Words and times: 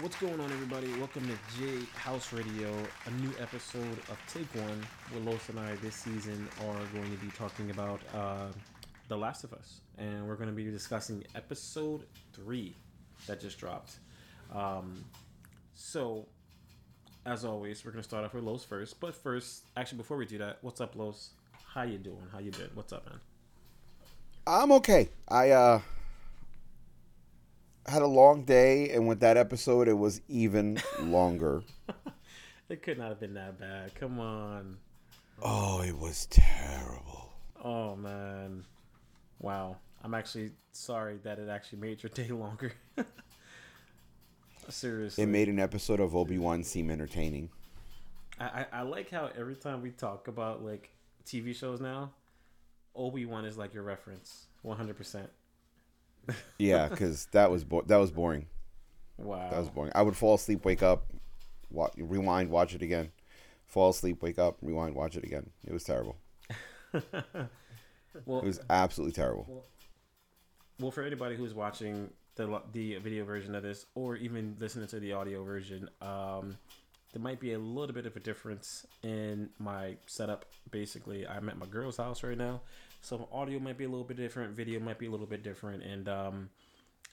What's 0.00 0.16
going 0.16 0.40
on, 0.40 0.50
everybody? 0.50 0.88
Welcome 0.98 1.28
to 1.28 1.58
J 1.58 1.84
House 1.94 2.32
Radio, 2.32 2.72
a 3.04 3.10
new 3.20 3.30
episode 3.38 3.98
of 4.08 4.18
Take 4.32 4.46
One, 4.54 4.82
where 5.10 5.20
Los 5.30 5.46
and 5.50 5.60
I 5.60 5.74
this 5.82 5.94
season 5.94 6.48
are 6.66 6.80
going 6.94 7.10
to 7.10 7.18
be 7.18 7.30
talking 7.36 7.70
about 7.70 8.00
uh, 8.14 8.46
The 9.08 9.18
Last 9.18 9.44
of 9.44 9.52
Us, 9.52 9.82
and 9.98 10.26
we're 10.26 10.36
going 10.36 10.48
to 10.48 10.54
be 10.54 10.64
discussing 10.70 11.22
episode 11.34 12.04
three 12.32 12.74
that 13.26 13.42
just 13.42 13.58
dropped. 13.58 13.98
Um, 14.54 15.04
so, 15.74 16.24
as 17.26 17.44
always, 17.44 17.84
we're 17.84 17.90
going 17.90 18.02
to 18.02 18.08
start 18.08 18.24
off 18.24 18.32
with 18.32 18.44
Los 18.44 18.64
first. 18.64 19.00
But 19.00 19.14
first, 19.14 19.64
actually, 19.76 19.98
before 19.98 20.16
we 20.16 20.24
do 20.24 20.38
that, 20.38 20.60
what's 20.62 20.80
up, 20.80 20.96
Los? 20.96 21.32
How 21.74 21.82
you 21.82 21.98
doing? 21.98 22.26
How 22.32 22.38
you 22.38 22.52
been? 22.52 22.70
What's 22.72 22.94
up, 22.94 23.04
man? 23.04 23.20
I'm 24.46 24.72
okay. 24.72 25.10
I 25.28 25.50
uh 25.50 25.80
had 27.86 28.02
a 28.02 28.06
long 28.06 28.44
day, 28.44 28.90
and 28.90 29.08
with 29.08 29.20
that 29.20 29.36
episode, 29.36 29.88
it 29.88 29.98
was 29.98 30.20
even 30.28 30.80
longer. 31.00 31.62
It 32.68 32.82
could 32.82 32.98
not 32.98 33.08
have 33.08 33.20
been 33.20 33.34
that 33.34 33.58
bad. 33.58 33.94
Come 33.94 34.20
on. 34.20 34.76
Oh, 35.42 35.82
it 35.82 35.96
was 35.98 36.26
terrible. 36.26 37.32
Oh 37.62 37.96
man. 37.96 38.64
Wow. 39.38 39.76
I'm 40.02 40.14
actually 40.14 40.52
sorry 40.72 41.18
that 41.24 41.38
it 41.38 41.48
actually 41.48 41.80
made 41.80 42.02
your 42.02 42.10
day 42.10 42.28
longer. 42.30 42.72
Seriously. 44.68 45.24
It 45.24 45.26
made 45.26 45.48
an 45.48 45.58
episode 45.58 45.98
of 46.00 46.14
Obi 46.14 46.38
Wan 46.38 46.62
seem 46.62 46.90
entertaining. 46.90 47.50
I, 48.38 48.44
I, 48.44 48.66
I 48.72 48.82
like 48.82 49.10
how 49.10 49.30
every 49.36 49.56
time 49.56 49.82
we 49.82 49.90
talk 49.90 50.28
about 50.28 50.64
like 50.64 50.90
TV 51.26 51.54
shows 51.54 51.80
now, 51.80 52.12
Obi 52.94 53.26
Wan 53.26 53.44
is 53.44 53.58
like 53.58 53.74
your 53.74 53.82
reference. 53.82 54.46
One 54.62 54.76
hundred 54.76 54.96
percent. 54.96 55.30
Yeah, 56.58 56.88
because 56.88 57.26
that 57.32 57.50
was 57.50 57.64
bo- 57.64 57.82
that 57.82 57.96
was 57.96 58.10
boring. 58.10 58.46
Wow. 59.18 59.48
That 59.50 59.58
was 59.60 59.68
boring. 59.68 59.92
I 59.94 60.02
would 60.02 60.16
fall 60.16 60.34
asleep, 60.34 60.64
wake 60.64 60.82
up, 60.82 61.06
wa- 61.70 61.90
rewind, 61.96 62.50
watch 62.50 62.74
it 62.74 62.82
again. 62.82 63.10
Fall 63.66 63.90
asleep, 63.90 64.22
wake 64.22 64.38
up, 64.38 64.56
rewind, 64.62 64.94
watch 64.94 65.16
it 65.16 65.24
again. 65.24 65.50
It 65.66 65.72
was 65.72 65.84
terrible. 65.84 66.16
well 68.26 68.40
It 68.40 68.44
was 68.44 68.60
absolutely 68.68 69.12
terrible. 69.12 69.64
well 70.80 70.90
for 70.90 71.02
anybody 71.02 71.36
who's 71.36 71.54
watching 71.54 72.10
the 72.36 72.60
the 72.72 72.96
video 72.96 73.24
version 73.24 73.54
of 73.54 73.62
this 73.62 73.86
or 73.94 74.16
even 74.16 74.56
listening 74.58 74.88
to 74.88 75.00
the 75.00 75.12
audio 75.12 75.44
version, 75.44 75.88
um 76.00 76.56
there 77.12 77.22
might 77.22 77.40
be 77.40 77.52
a 77.52 77.58
little 77.58 77.94
bit 77.94 78.06
of 78.06 78.16
a 78.16 78.20
difference 78.20 78.86
in 79.02 79.50
my 79.58 79.96
setup. 80.06 80.44
Basically, 80.70 81.26
I'm 81.26 81.48
at 81.48 81.58
my 81.58 81.66
girl's 81.66 81.96
house 81.96 82.22
right 82.22 82.38
now, 82.38 82.60
so 83.00 83.28
audio 83.32 83.58
might 83.58 83.78
be 83.78 83.84
a 83.84 83.88
little 83.88 84.04
bit 84.04 84.16
different, 84.16 84.54
video 84.54 84.80
might 84.80 84.98
be 84.98 85.06
a 85.06 85.10
little 85.10 85.26
bit 85.26 85.42
different, 85.42 85.82
and 85.82 86.08
um, 86.08 86.50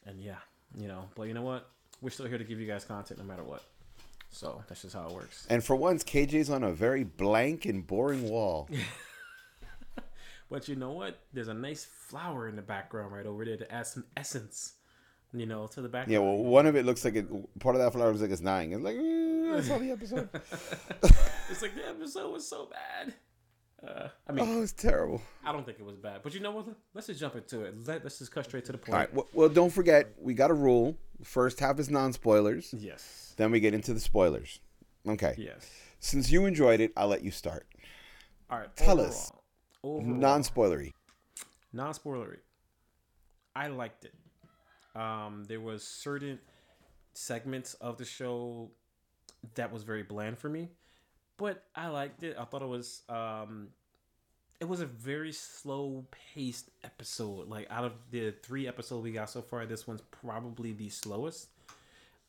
and 0.05 0.21
yeah, 0.21 0.37
you 0.77 0.87
know. 0.87 1.05
But 1.15 1.23
you 1.23 1.33
know 1.33 1.43
what? 1.43 1.69
We're 2.01 2.11
still 2.11 2.27
here 2.27 2.37
to 2.37 2.43
give 2.43 2.59
you 2.59 2.67
guys 2.67 2.85
content 2.85 3.19
no 3.19 3.25
matter 3.25 3.43
what. 3.43 3.63
So 4.29 4.61
that's 4.67 4.81
just 4.81 4.93
how 4.93 5.07
it 5.07 5.13
works. 5.13 5.47
And 5.49 5.63
for 5.63 5.75
once, 5.75 6.03
KJ's 6.03 6.49
on 6.49 6.63
a 6.63 6.71
very 6.71 7.03
blank 7.03 7.65
and 7.65 7.85
boring 7.85 8.29
wall. 8.29 8.69
But 10.49 10.67
you 10.67 10.75
know 10.75 10.91
what? 10.91 11.19
There's 11.33 11.49
a 11.49 11.53
nice 11.53 11.85
flower 11.85 12.47
in 12.47 12.55
the 12.55 12.61
background 12.61 13.11
right 13.11 13.25
over 13.25 13.43
there 13.43 13.57
to 13.57 13.71
add 13.71 13.87
some 13.87 14.05
essence, 14.15 14.73
you 15.33 15.45
know, 15.45 15.67
to 15.67 15.81
the 15.81 15.89
back. 15.89 16.07
Yeah, 16.07 16.19
well, 16.19 16.37
one 16.37 16.65
of 16.65 16.75
it 16.75 16.85
looks 16.85 17.03
like 17.05 17.15
it. 17.15 17.27
Part 17.59 17.75
of 17.75 17.81
that 17.81 17.91
flower 17.93 18.09
looks 18.09 18.21
like 18.21 18.31
it's 18.31 18.41
dying. 18.41 18.71
It's 18.73 18.81
like 18.83 18.95
eh, 18.95 19.57
I 19.57 19.61
saw 19.61 19.77
the 19.77 19.91
episode. 19.91 20.29
it's 21.49 21.61
like 21.61 21.75
the 21.75 21.87
episode 21.89 22.31
was 22.31 22.47
so 22.47 22.69
bad. 22.71 23.13
Uh, 23.87 24.07
I 24.27 24.31
mean, 24.31 24.45
Oh, 24.47 24.61
it's 24.63 24.71
terrible. 24.71 25.21
I 25.45 25.51
don't 25.51 25.63
think 25.65 25.79
it 25.79 25.85
was 25.85 25.97
bad, 25.97 26.21
but 26.23 26.33
you 26.33 26.39
know 26.39 26.49
what? 26.51 26.65
Let's 26.95 27.07
just 27.07 27.19
jump 27.19 27.35
into 27.35 27.61
it. 27.61 27.75
Let, 27.87 28.03
let's 28.03 28.17
just 28.17 28.31
cut 28.31 28.45
straight 28.45 28.65
to 28.65 28.71
the 28.71 28.77
point. 28.79 28.93
All 28.93 28.99
right. 28.99 29.13
Well, 29.13 29.27
well, 29.33 29.49
don't 29.49 29.69
forget 29.71 30.13
we 30.19 30.33
got 30.33 30.49
a 30.49 30.55
rule. 30.55 30.97
First 31.23 31.59
half 31.59 31.79
is 31.79 31.89
non 31.89 32.11
spoilers. 32.13 32.73
Yes. 32.75 33.33
Then 33.37 33.51
we 33.51 33.59
get 33.59 33.73
into 33.75 33.93
the 33.93 33.99
spoilers. 33.99 34.59
Okay. 35.07 35.35
Yes. 35.37 35.69
Since 35.99 36.31
you 36.31 36.45
enjoyed 36.45 36.79
it, 36.79 36.91
I'll 36.97 37.07
let 37.07 37.23
you 37.23 37.31
start. 37.31 37.67
All 38.49 38.57
right. 38.59 38.75
Tell 38.75 38.93
overall, 38.99 39.07
us. 39.09 39.31
Overall, 39.83 40.01
Non 40.15 40.41
spoilery. 40.41 40.93
non 41.71 41.93
spoilery. 41.93 42.37
I 43.55 43.67
liked 43.67 44.05
it. 44.05 44.13
Um, 44.97 45.43
there 45.47 45.61
was 45.61 45.83
certain 45.83 46.39
segments 47.13 47.75
of 47.75 47.97
the 47.97 48.05
show 48.05 48.71
that 49.55 49.71
was 49.71 49.83
very 49.83 50.03
bland 50.03 50.39
for 50.39 50.49
me, 50.49 50.69
but 51.37 51.63
I 51.75 51.87
liked 51.89 52.23
it. 52.23 52.35
I 52.39 52.45
thought 52.45 52.63
it 52.63 52.67
was 52.67 53.03
um, 53.07 53.67
it 54.59 54.65
was 54.67 54.81
a 54.81 54.87
very 54.87 55.31
slow 55.31 56.07
paced 56.33 56.71
episode. 56.83 57.47
Like 57.47 57.67
out 57.69 57.85
of 57.85 57.93
the 58.09 58.31
three 58.41 58.67
episodes 58.67 59.03
we 59.03 59.11
got 59.11 59.29
so 59.29 59.41
far, 59.41 59.65
this 59.67 59.85
one's 59.85 60.01
probably 60.09 60.73
the 60.73 60.89
slowest. 60.89 61.49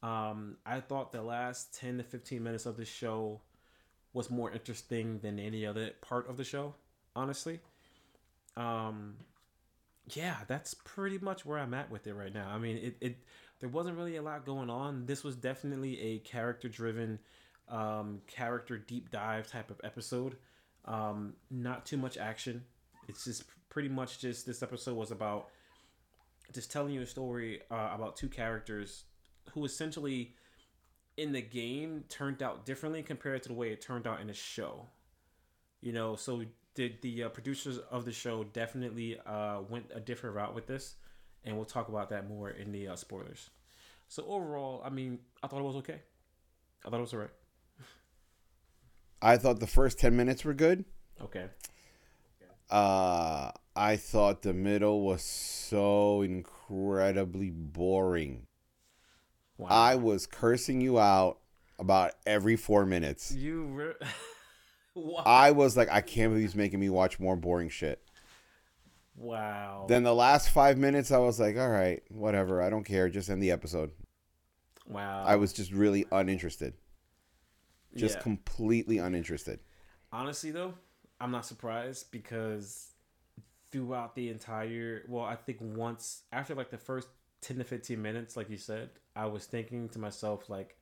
Um, 0.02 0.58
I 0.66 0.80
thought 0.80 1.10
the 1.10 1.22
last 1.22 1.74
ten 1.74 1.96
to 1.96 2.04
fifteen 2.04 2.42
minutes 2.42 2.66
of 2.66 2.76
the 2.76 2.84
show 2.84 3.40
was 4.12 4.30
more 4.30 4.50
interesting 4.52 5.20
than 5.20 5.38
any 5.38 5.64
other 5.66 5.92
part 6.02 6.28
of 6.28 6.36
the 6.36 6.44
show. 6.44 6.74
Honestly, 7.16 7.60
um, 8.56 9.16
yeah, 10.14 10.36
that's 10.46 10.74
pretty 10.74 11.18
much 11.18 11.44
where 11.44 11.58
I'm 11.58 11.74
at 11.74 11.90
with 11.90 12.06
it 12.06 12.14
right 12.14 12.32
now. 12.32 12.48
I 12.50 12.58
mean, 12.58 12.76
it, 12.76 12.96
it 13.00 13.16
there 13.60 13.68
wasn't 13.68 13.96
really 13.96 14.16
a 14.16 14.22
lot 14.22 14.44
going 14.44 14.70
on. 14.70 15.06
This 15.06 15.24
was 15.24 15.36
definitely 15.36 16.00
a 16.00 16.18
character 16.20 16.68
driven, 16.68 17.18
um, 17.68 18.20
character 18.26 18.78
deep 18.78 19.10
dive 19.10 19.50
type 19.50 19.70
of 19.70 19.80
episode. 19.84 20.36
Um, 20.84 21.34
not 21.50 21.84
too 21.84 21.96
much 21.96 22.16
action. 22.16 22.64
It's 23.08 23.24
just 23.24 23.44
pretty 23.68 23.88
much 23.88 24.20
just 24.20 24.46
this 24.46 24.62
episode 24.62 24.96
was 24.96 25.10
about 25.10 25.48
just 26.52 26.70
telling 26.70 26.94
you 26.94 27.02
a 27.02 27.06
story 27.06 27.60
uh, 27.70 27.90
about 27.92 28.16
two 28.16 28.28
characters 28.28 29.04
who 29.52 29.64
essentially 29.64 30.34
in 31.16 31.32
the 31.32 31.42
game 31.42 32.04
turned 32.08 32.42
out 32.42 32.64
differently 32.64 33.02
compared 33.02 33.42
to 33.42 33.48
the 33.48 33.54
way 33.54 33.70
it 33.70 33.80
turned 33.80 34.06
out 34.06 34.20
in 34.20 34.28
the 34.28 34.34
show. 34.34 34.86
You 35.80 35.92
know, 35.92 36.16
so 36.16 36.42
the 36.78 36.94
the 37.02 37.24
uh, 37.24 37.28
producers 37.28 37.78
of 37.90 38.06
the 38.06 38.12
show 38.12 38.44
definitely 38.44 39.18
uh, 39.26 39.60
went 39.68 39.90
a 39.94 40.00
different 40.00 40.36
route 40.36 40.54
with 40.54 40.66
this, 40.66 40.94
and 41.44 41.54
we'll 41.56 41.66
talk 41.66 41.88
about 41.88 42.08
that 42.10 42.26
more 42.28 42.48
in 42.48 42.72
the 42.72 42.88
uh, 42.88 42.96
spoilers. 42.96 43.50
So 44.06 44.24
overall, 44.26 44.80
I 44.82 44.88
mean, 44.88 45.18
I 45.42 45.48
thought 45.48 45.60
it 45.60 45.64
was 45.64 45.76
okay. 45.76 46.00
I 46.86 46.88
thought 46.88 46.96
it 46.96 47.00
was 47.00 47.12
alright. 47.12 47.30
I 49.20 49.36
thought 49.36 49.58
the 49.58 49.66
first 49.66 49.98
10 49.98 50.16
minutes 50.16 50.44
were 50.44 50.54
good. 50.54 50.84
Okay. 51.20 51.46
Uh, 52.70 53.50
I 53.74 53.96
thought 53.96 54.42
the 54.42 54.52
middle 54.52 55.00
was 55.02 55.22
so 55.22 56.22
incredibly 56.22 57.50
boring. 57.50 58.46
Wow. 59.56 59.68
I 59.70 59.96
was 59.96 60.26
cursing 60.26 60.80
you 60.80 61.00
out 61.00 61.38
about 61.78 62.12
every 62.26 62.56
four 62.56 62.86
minutes. 62.86 63.32
you 63.32 63.64
re- 63.64 63.94
wow. 64.98 65.22
I 65.24 65.50
was 65.52 65.76
like, 65.76 65.88
I 65.90 66.00
can't 66.00 66.30
believe 66.32 66.44
he's 66.44 66.54
making 66.56 66.80
me 66.80 66.90
watch 66.90 67.18
more 67.20 67.36
boring 67.36 67.68
shit. 67.68 68.02
wow. 69.16 69.86
Then 69.88 70.02
the 70.02 70.14
last 70.14 70.50
five 70.50 70.78
minutes, 70.78 71.10
I 71.10 71.18
was 71.18 71.40
like, 71.40 71.56
all 71.56 71.68
right, 71.68 72.02
whatever. 72.10 72.62
I 72.62 72.70
don't 72.70 72.84
care. 72.84 73.08
Just 73.08 73.30
end 73.30 73.42
the 73.42 73.50
episode. 73.50 73.90
wow. 74.86 75.24
I 75.26 75.36
was 75.36 75.52
just 75.52 75.72
really 75.72 76.06
uninterested. 76.12 76.74
Just 77.94 78.16
Yeah. 78.16 78.22
completely 78.22 78.98
uninterested. 78.98 79.60
Honestly, 80.12 80.50
though, 80.50 80.74
I'm 81.20 81.30
not 81.30 81.44
surprised 81.46 82.10
because 82.10 82.92
throughout 83.70 84.14
the 84.14 84.30
entire, 84.30 85.04
well, 85.08 85.24
I 85.24 85.36
think 85.36 85.58
once 85.60 86.22
after 86.32 86.54
like 86.54 86.70
the 86.70 86.78
first 86.78 87.08
10 87.42 87.58
to 87.58 87.64
15 87.64 88.00
minutes, 88.00 88.36
like 88.36 88.48
you 88.48 88.56
said, 88.56 88.90
I 89.14 89.26
was 89.26 89.44
thinking 89.46 89.88
to 89.90 89.98
myself, 89.98 90.48
like, 90.48 90.76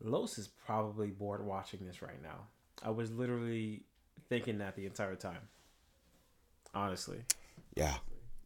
Los 0.00 0.36
is 0.36 0.48
probably 0.48 1.10
bored 1.12 1.44
watching 1.46 1.86
this 1.86 2.02
right 2.02 2.20
now. 2.20 2.48
I 2.82 2.90
was 2.90 3.10
literally 3.10 3.82
thinking 4.28 4.58
that 4.58 4.76
the 4.76 4.86
entire 4.86 5.16
time. 5.16 5.48
Honestly. 6.74 7.18
Yeah. 7.76 7.94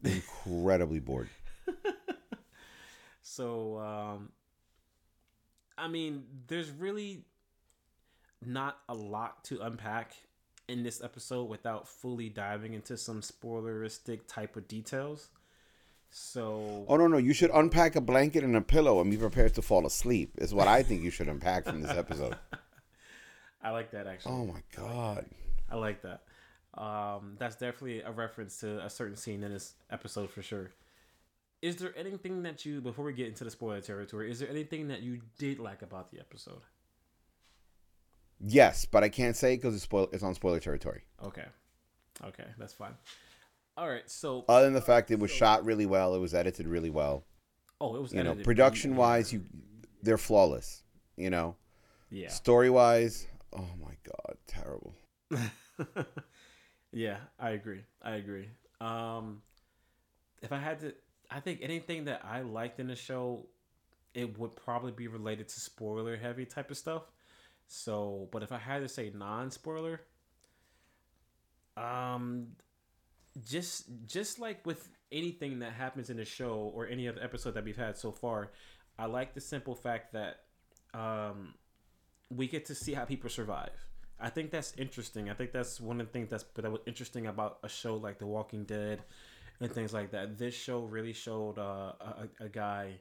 Incredibly 0.03 0.99
bored. 0.99 1.29
So, 3.29 3.77
um, 3.79 4.29
I 5.77 5.89
mean, 5.89 6.23
there's 6.47 6.71
really 6.71 7.25
not 8.43 8.77
a 8.87 8.93
lot 8.93 9.43
to 9.45 9.59
unpack 9.59 10.13
in 10.69 10.81
this 10.81 11.03
episode 11.03 11.43
without 11.43 11.89
fully 11.89 12.29
diving 12.29 12.73
into 12.73 12.95
some 12.95 13.19
spoileristic 13.19 14.21
type 14.27 14.55
of 14.55 14.69
details. 14.69 15.27
So, 16.09 16.85
Oh, 16.87 16.95
no, 16.95 17.07
no. 17.07 17.17
You 17.17 17.33
should 17.33 17.51
unpack 17.53 17.97
a 17.97 18.01
blanket 18.01 18.45
and 18.45 18.55
a 18.55 18.61
pillow 18.61 19.01
and 19.01 19.11
be 19.11 19.17
prepared 19.17 19.53
to 19.55 19.61
fall 19.61 19.85
asleep, 19.85 20.31
is 20.37 20.53
what 20.53 20.69
I 20.69 20.81
think 20.81 21.03
you 21.03 21.11
should 21.11 21.27
unpack 21.27 21.65
from 21.65 21.81
this 21.81 21.91
episode. 21.91 22.37
I 23.67 23.71
like 23.71 23.91
that 23.91 24.07
actually. 24.07 24.31
Oh, 24.33 24.45
my 24.45 24.61
God. 24.75 25.25
I 25.69 25.75
like 25.75 26.01
that. 26.03 26.21
Um, 26.81 27.35
that's 27.37 27.55
definitely 27.55 28.01
a 28.01 28.11
reference 28.11 28.59
to 28.61 28.83
a 28.85 28.89
certain 28.89 29.15
scene 29.17 29.43
in 29.43 29.51
this 29.51 29.73
episode 29.89 30.29
for 30.29 30.41
sure. 30.41 30.71
Is 31.61 31.75
there 31.75 31.93
anything 31.97 32.43
that 32.43 32.65
you, 32.65 32.79
before 32.81 33.03
we 33.03 33.13
get 33.13 33.27
into 33.27 33.43
the 33.43 33.51
spoiler 33.51 33.81
territory, 33.81 34.31
is 34.31 34.39
there 34.39 34.49
anything 34.49 34.87
that 34.87 35.01
you 35.01 35.19
did 35.37 35.59
like 35.59 35.81
about 35.81 36.11
the 36.11 36.19
episode? 36.19 36.61
Yes, 38.39 38.85
but 38.85 39.03
I 39.03 39.09
can't 39.09 39.35
say 39.35 39.55
because 39.55 39.73
it's, 39.73 39.83
spoil- 39.83 40.09
it's 40.13 40.23
on 40.23 40.35
spoiler 40.35 40.59
territory. 40.59 41.03
Okay. 41.25 41.45
Okay, 42.23 42.45
that's 42.57 42.73
fine. 42.73 42.93
All 43.75 43.89
right, 43.89 44.09
so 44.09 44.45
Other 44.47 44.65
than 44.65 44.73
the 44.73 44.81
fact 44.81 45.11
it 45.11 45.19
was 45.19 45.31
shot 45.31 45.65
really 45.65 45.85
well, 45.85 46.15
it 46.15 46.19
was 46.19 46.33
edited 46.33 46.67
really 46.67 46.89
well. 46.89 47.25
oh, 47.81 47.95
it 47.95 48.01
was 48.01 48.13
You 48.13 48.23
know, 48.23 48.35
production 48.35 48.95
wise, 48.95 49.33
you 49.33 49.43
they're 50.03 50.17
flawless. 50.17 50.83
You 51.15 51.29
know, 51.31 51.55
Yeah. 52.09 52.29
story 52.29 52.69
wise, 52.69 53.27
oh 53.53 53.69
my 53.81 53.93
god, 54.03 54.37
terrible. 54.47 54.95
yeah, 56.91 57.17
I 57.39 57.51
agree. 57.51 57.83
I 58.01 58.15
agree. 58.15 58.49
Um, 58.79 59.41
if 60.41 60.51
I 60.51 60.57
had 60.57 60.79
to, 60.81 60.93
I 61.29 61.39
think 61.39 61.59
anything 61.61 62.05
that 62.05 62.21
I 62.23 62.41
liked 62.41 62.79
in 62.79 62.87
the 62.87 62.95
show, 62.95 63.47
it 64.13 64.37
would 64.37 64.55
probably 64.55 64.91
be 64.91 65.07
related 65.07 65.47
to 65.49 65.59
spoiler 65.59 66.15
heavy 66.15 66.45
type 66.45 66.71
of 66.71 66.77
stuff. 66.77 67.03
So, 67.67 68.29
but 68.31 68.43
if 68.43 68.51
I 68.51 68.57
had 68.57 68.79
to 68.79 68.87
say 68.87 69.11
non 69.13 69.51
spoiler, 69.51 70.01
um, 71.75 72.47
just 73.45 73.85
just 74.05 74.39
like 74.39 74.65
with 74.65 74.89
anything 75.11 75.59
that 75.59 75.73
happens 75.73 76.09
in 76.09 76.17
the 76.17 76.25
show 76.25 76.71
or 76.73 76.87
any 76.87 77.07
other 77.07 77.21
episode 77.21 77.53
that 77.53 77.63
we've 77.63 77.77
had 77.77 77.97
so 77.97 78.11
far, 78.11 78.51
I 78.97 79.05
like 79.05 79.33
the 79.33 79.41
simple 79.41 79.75
fact 79.75 80.13
that 80.13 80.37
um, 80.93 81.53
we 82.29 82.47
get 82.47 82.65
to 82.65 82.75
see 82.75 82.93
how 82.93 83.05
people 83.05 83.29
survive. 83.29 83.71
I 84.19 84.29
think 84.29 84.51
that's 84.51 84.73
interesting. 84.77 85.29
I 85.29 85.33
think 85.33 85.51
that's 85.51 85.79
one 85.79 86.01
of 86.01 86.07
the 86.07 86.13
things 86.13 86.29
that's 86.29 86.43
that 86.55 86.71
was 86.71 86.81
interesting 86.85 87.27
about 87.27 87.59
a 87.63 87.69
show 87.69 87.95
like 87.95 88.17
The 88.19 88.25
Walking 88.25 88.63
Dead 88.63 89.01
and 89.59 89.71
things 89.71 89.93
like 89.93 90.11
that. 90.11 90.37
This 90.37 90.55
show 90.55 90.81
really 90.81 91.13
showed 91.13 91.57
uh, 91.59 91.93
a, 91.99 92.27
a 92.45 92.49
guy 92.49 92.93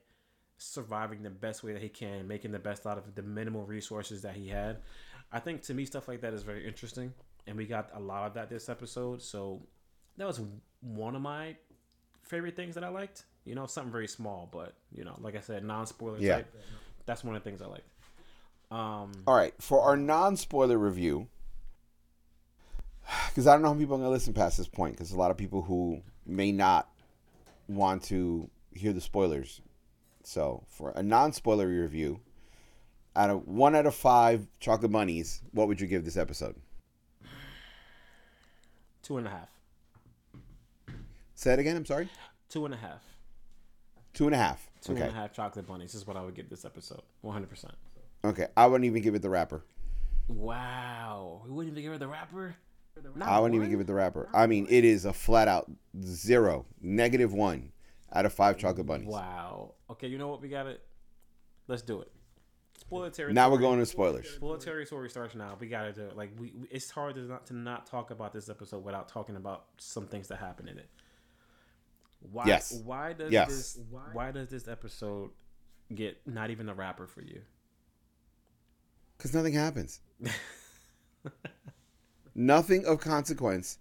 surviving 0.59 1.23
the 1.23 1.31
best 1.31 1.63
way 1.63 1.73
that 1.73 1.83
he 1.83 1.89
can, 1.89 2.27
making 2.29 2.53
the 2.53 2.59
best 2.59 2.87
out 2.87 2.99
of 2.99 3.15
the 3.15 3.23
minimal 3.23 3.65
resources 3.65 4.23
that 4.23 4.35
he 4.35 4.49
had. 4.49 4.79
I 5.33 5.41
think 5.41 5.63
to 5.63 5.75
me 5.75 5.85
stuff 5.87 6.07
like 6.09 6.21
that 6.21 6.35
is 6.35 6.43
very 6.43 6.67
interesting, 6.67 7.13
and 7.47 7.57
we 7.57 7.67
got 7.67 7.91
a 7.95 8.01
lot 8.01 8.27
of 8.27 8.35
that 8.35 8.49
this 8.51 8.69
episode. 8.69 9.23
So 9.23 9.63
that 10.19 10.27
was 10.27 10.41
one 10.81 11.17
of 11.17 11.23
my 11.23 11.57
favorite 12.23 12.57
things 12.57 12.75
that 12.75 12.85
I 12.85 12.89
liked. 12.89 13.25
You 13.45 13.55
know, 13.55 13.67
something 13.67 13.93
very 13.93 14.09
small, 14.09 14.49
but 14.51 14.75
you 14.93 15.05
know, 15.05 15.17
like 15.21 15.37
I 15.37 15.41
said, 15.41 15.65
non 15.65 15.87
spoiler 15.87 16.19
Yeah. 16.19 16.37
type. 16.37 16.55
That's 17.07 17.23
one 17.25 17.37
of 17.37 17.43
the 17.45 17.49
things 17.49 17.63
I 17.63 17.67
liked. 17.67 17.89
Um, 18.71 19.13
All 19.27 19.37
right, 19.37 19.55
for 19.61 19.81
our 19.83 19.97
non-spoiler 19.97 20.79
review, 20.79 21.29
because 23.29 23.47
I 23.47 23.53
don't 23.53 23.63
know 23.63 23.73
how 23.73 23.79
people 23.79 23.95
are 23.95 23.99
going 23.99 24.09
to 24.09 24.13
listen 24.13 24.35
past 24.35 24.59
this 24.59 24.69
point, 24.69 24.95
because 24.95 25.13
a 25.13 25.19
lot 25.19 25.31
of 25.31 25.37
people 25.37 25.63
who 25.63 26.03
may 26.25 26.53
not 26.53 26.89
want 27.69 28.03
to 28.05 28.51
hear 28.75 28.93
the 28.93 29.01
spoilers. 29.01 29.61
So, 30.25 30.65
for 30.69 30.91
a 30.91 31.03
non-spoiler 31.03 31.69
review, 31.69 32.21
out 33.15 33.31
of 33.31 33.47
one 33.47 33.77
out 33.77 33.87
of 33.87 33.95
five 33.95 34.47
chocolate 34.59 34.91
bunnies, 34.91 35.41
what 35.53 35.69
would 35.69 35.81
you 35.81 35.87
give 35.87 36.05
this 36.05 36.17
episode? 36.17 36.57
two 39.07 39.19
and 39.19 39.27
a 39.27 39.31
half. 39.31 39.49
Say 41.37 41.53
it 41.53 41.61
again. 41.61 41.77
I'm 41.77 41.87
sorry. 41.87 42.09
Two 42.49 42.65
and 42.65 42.75
a 42.75 42.77
half. 42.77 43.05
Two 44.15 44.27
and 44.27 44.35
a 44.35 44.39
half. 44.39 44.69
Two 44.83 44.95
okay. 44.95 45.03
and 45.03 45.11
a 45.11 45.15
half 45.15 45.33
chocolate 45.33 45.67
bunnies 45.67 45.95
is 45.95 46.07
what 46.07 46.17
I 46.17 46.23
would 46.23 46.35
give 46.35 46.49
this 46.49 46.65
episode. 46.65 47.03
One 47.21 47.33
hundred 47.33 47.51
percent. 47.51 47.75
Okay. 48.27 48.47
I 48.57 48.67
wouldn't 48.67 48.85
even 48.87 49.03
give 49.03 49.15
it 49.15 49.23
the 49.23 49.31
wrapper. 49.31 49.65
Wow. 50.29 51.43
We 51.45 51.53
wouldn't 51.53 51.73
even 51.73 51.83
give 51.83 51.93
her 51.93 51.99
the 51.99 52.09
wrapper? 52.09 52.57
Not 53.15 53.29
I 53.29 53.39
wouldn't 53.41 53.55
even 53.57 53.71
give 53.71 53.81
it 53.81 53.87
the 53.87 53.95
wrapper. 53.95 54.29
I 54.35 54.47
mean, 54.47 54.67
it 54.71 54.85
is 54.85 55.05
a 55.05 55.13
flat 55.13 55.49
out 55.49 55.71
zero, 56.03 56.65
negative 56.81 57.33
one 57.35 57.73
out 58.13 58.25
of 58.25 58.33
five 58.33 58.57
chocolate 58.57 58.87
bunnies. 58.87 59.09
Wow. 59.09 59.75
Okay, 59.91 60.07
you 60.09 60.17
know 60.17 60.29
what? 60.29 60.41
We 60.41 60.49
got 60.49 60.67
it. 60.67 60.81
Let's 61.69 61.83
do 61.83 62.01
it. 62.01 62.11
Spoiler 62.79 63.11
territory. 63.11 63.35
Now 63.35 63.51
we're 63.51 63.59
going 63.59 63.79
to 63.81 63.87
spoilers. 63.87 64.31
Spoiler 64.31 64.59
territory 64.59 65.11
starts 65.11 65.35
now. 65.35 65.57
We 65.61 65.67
gotta 65.67 65.93
do 65.93 66.03
it. 66.03 66.17
Like 66.17 66.31
we, 66.39 66.53
we- 66.57 66.69
it's 66.71 66.91
hard 66.91 67.17
to 67.17 67.21
not 67.23 67.47
to 67.47 67.55
not 67.55 67.87
talk 67.87 68.11
about 68.11 68.33
this 68.33 68.49
episode 68.49 68.85
without 68.85 69.09
talking 69.09 69.37
about 69.37 69.65
some 69.79 70.07
things 70.07 70.29
that 70.29 70.39
happen 70.39 70.69
in 70.69 70.79
it. 70.79 70.89
Why? 72.33 72.45
Yes. 72.47 72.81
Why 72.85 73.13
does 73.13 73.31
Yes. 73.33 73.49
this? 73.49 73.79
Why 74.13 74.31
does 74.31 74.49
this 74.49 74.69
episode 74.69 75.31
get 75.95 76.19
not 76.27 76.51
even 76.51 76.69
a 76.69 76.75
wrapper 76.75 77.07
for 77.07 77.23
you? 77.23 77.43
Because 79.17 79.35
nothing 79.35 79.53
happens. 79.55 80.01
nothing 82.35 82.85
of 82.87 83.01
consequence 83.01 83.79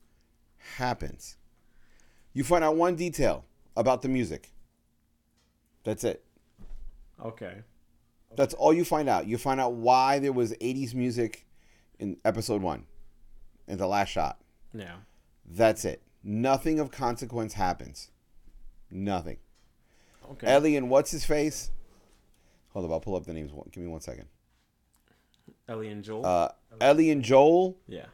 happens. 0.78 1.38
You 2.34 2.44
find 2.44 2.64
out 2.64 2.76
one 2.76 2.96
detail 2.96 3.46
about 3.76 4.02
the 4.02 4.10
music. 4.10 4.52
That's 5.84 6.04
it. 6.04 6.24
Okay. 7.24 7.56
That's 8.36 8.54
all 8.54 8.74
you 8.74 8.84
find 8.84 9.08
out. 9.08 9.28
You 9.28 9.38
find 9.38 9.60
out 9.62 9.74
why 9.74 10.20
there 10.20 10.34
was 10.34 10.52
80s 10.54 10.94
music 10.94 11.46
in 12.00 12.18
episode 12.26 12.62
one, 12.62 12.86
in 13.68 13.78
the 13.78 13.88
last 13.88 14.10
shot. 14.10 14.40
Yeah. 14.74 14.96
That's 15.46 15.86
it. 15.86 16.02
Nothing 16.24 16.80
of 16.80 16.92
consequence 16.92 17.54
happens. 17.54 18.10
Nothing. 18.92 19.38
Okay. 20.32 20.48
Ellie 20.48 20.76
and 20.76 20.90
what's 20.90 21.12
his 21.12 21.24
face? 21.24 21.70
Hold 22.74 22.86
up, 22.86 22.92
I'll 22.92 23.00
pull 23.00 23.16
up 23.16 23.26
the 23.26 23.34
names. 23.34 23.54
One- 23.54 23.70
Give 23.72 23.84
me 23.84 23.90
one 23.90 24.02
second. 24.02 24.26
Ellie 25.68 25.90
and 25.90 26.04
Joel. 26.04 26.26
Uh, 26.26 26.50
Ellie 26.80 27.10
and 27.10 27.24
Joel, 27.24 27.78
yeah. 27.88 28.06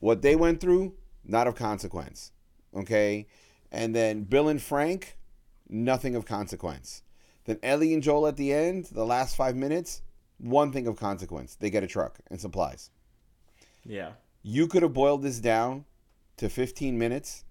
what 0.00 0.22
they 0.22 0.36
went 0.36 0.60
through, 0.60 0.94
not 1.24 1.46
of 1.46 1.54
consequence. 1.54 2.32
Okay? 2.74 3.26
And 3.70 3.94
then 3.94 4.22
Bill 4.22 4.48
and 4.48 4.60
Frank, 4.60 5.16
nothing 5.68 6.16
of 6.16 6.24
consequence. 6.24 7.02
Then 7.44 7.58
Ellie 7.62 7.94
and 7.94 8.02
Joel 8.02 8.26
at 8.26 8.36
the 8.36 8.52
end, 8.52 8.86
the 8.86 9.06
last 9.06 9.36
five 9.36 9.54
minutes, 9.54 10.02
one 10.38 10.72
thing 10.72 10.86
of 10.86 10.96
consequence. 10.96 11.54
They 11.54 11.70
get 11.70 11.84
a 11.84 11.86
truck 11.86 12.18
and 12.30 12.40
supplies. 12.40 12.90
Yeah. 13.84 14.12
You 14.42 14.66
could 14.66 14.82
have 14.82 14.92
boiled 14.92 15.22
this 15.22 15.38
down 15.38 15.84
to 16.38 16.48
15 16.48 16.98
minutes 16.98 17.44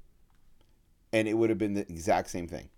and 1.13 1.27
it 1.27 1.33
would 1.33 1.49
have 1.49 1.57
been 1.57 1.73
the 1.73 1.81
exact 1.81 2.29
same 2.29 2.47
thing. 2.47 2.69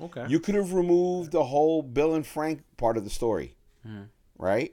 Okay. 0.00 0.26
You 0.28 0.40
could 0.40 0.54
have 0.54 0.72
removed 0.72 1.32
the 1.32 1.44
whole 1.44 1.82
Bill 1.82 2.14
and 2.14 2.26
Frank 2.26 2.62
part 2.76 2.96
of 2.96 3.04
the 3.04 3.10
story, 3.10 3.56
hmm. 3.84 4.02
right? 4.38 4.72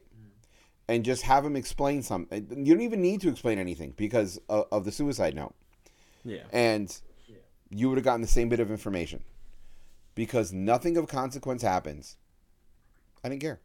And 0.87 1.03
just 1.03 1.23
have 1.23 1.43
him 1.43 1.55
explain 1.55 2.03
something. 2.03 2.47
You 2.63 2.75
don't 2.75 2.83
even 2.83 3.01
need 3.01 3.21
to 3.21 3.29
explain 3.29 3.57
anything 3.57 3.93
because 3.97 4.39
of, 4.49 4.65
of 4.71 4.85
the 4.85 4.91
suicide 4.91 5.33
note. 5.33 5.55
yeah. 6.23 6.43
And 6.51 6.95
yeah. 7.27 7.37
you 7.71 7.89
would 7.89 7.97
have 7.97 8.05
gotten 8.05 8.21
the 8.21 8.27
same 8.27 8.49
bit 8.49 8.59
of 8.59 8.69
information 8.69 9.23
because 10.13 10.53
nothing 10.53 10.95
of 10.97 11.07
consequence 11.07 11.63
happens. 11.63 12.17
I 13.23 13.29
didn't 13.29 13.41
care. 13.41 13.59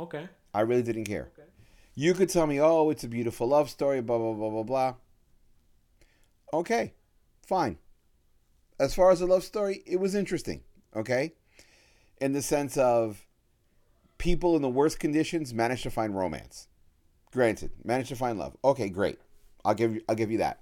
Okay. 0.00 0.28
I 0.52 0.62
really 0.62 0.82
didn't 0.82 1.04
care. 1.04 1.30
Okay. 1.38 1.48
You 1.94 2.14
could 2.14 2.28
tell 2.28 2.48
me, 2.48 2.60
oh, 2.60 2.90
it's 2.90 3.04
a 3.04 3.08
beautiful 3.08 3.46
love 3.46 3.70
story, 3.70 4.00
blah, 4.00 4.18
blah, 4.18 4.32
blah, 4.32 4.50
blah, 4.50 4.62
blah. 4.64 4.94
Okay, 6.52 6.94
fine. 7.46 7.78
As 8.84 8.94
far 8.94 9.10
as 9.10 9.22
a 9.22 9.26
love 9.26 9.42
story, 9.42 9.82
it 9.86 9.98
was 9.98 10.14
interesting, 10.14 10.60
okay? 10.94 11.32
In 12.20 12.34
the 12.34 12.42
sense 12.42 12.76
of 12.76 13.24
people 14.18 14.56
in 14.56 14.62
the 14.62 14.68
worst 14.68 15.00
conditions 15.00 15.54
managed 15.54 15.84
to 15.84 15.90
find 15.90 16.14
romance. 16.14 16.68
Granted, 17.32 17.70
managed 17.82 18.10
to 18.10 18.16
find 18.16 18.38
love. 18.38 18.58
Okay, 18.62 18.90
great. 18.90 19.18
I'll 19.64 19.74
give 19.74 19.94
you 19.94 20.02
I'll 20.06 20.14
give 20.14 20.30
you 20.30 20.36
that. 20.38 20.60